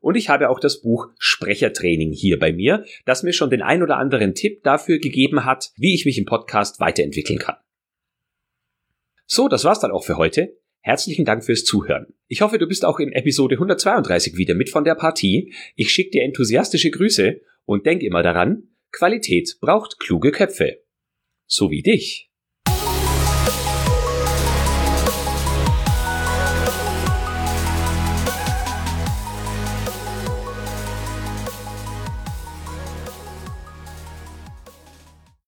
[0.01, 3.81] Und ich habe auch das Buch Sprechertraining hier bei mir, das mir schon den ein
[3.81, 7.55] oder anderen Tipp dafür gegeben hat, wie ich mich im Podcast weiterentwickeln kann.
[9.25, 10.57] So, das war's dann auch für heute.
[10.81, 12.07] Herzlichen Dank fürs Zuhören.
[12.27, 15.53] Ich hoffe, du bist auch in Episode 132 wieder mit von der Partie.
[15.77, 20.83] Ich schicke dir enthusiastische Grüße und denk immer daran, Qualität braucht kluge Köpfe.
[21.47, 22.32] So wie dich.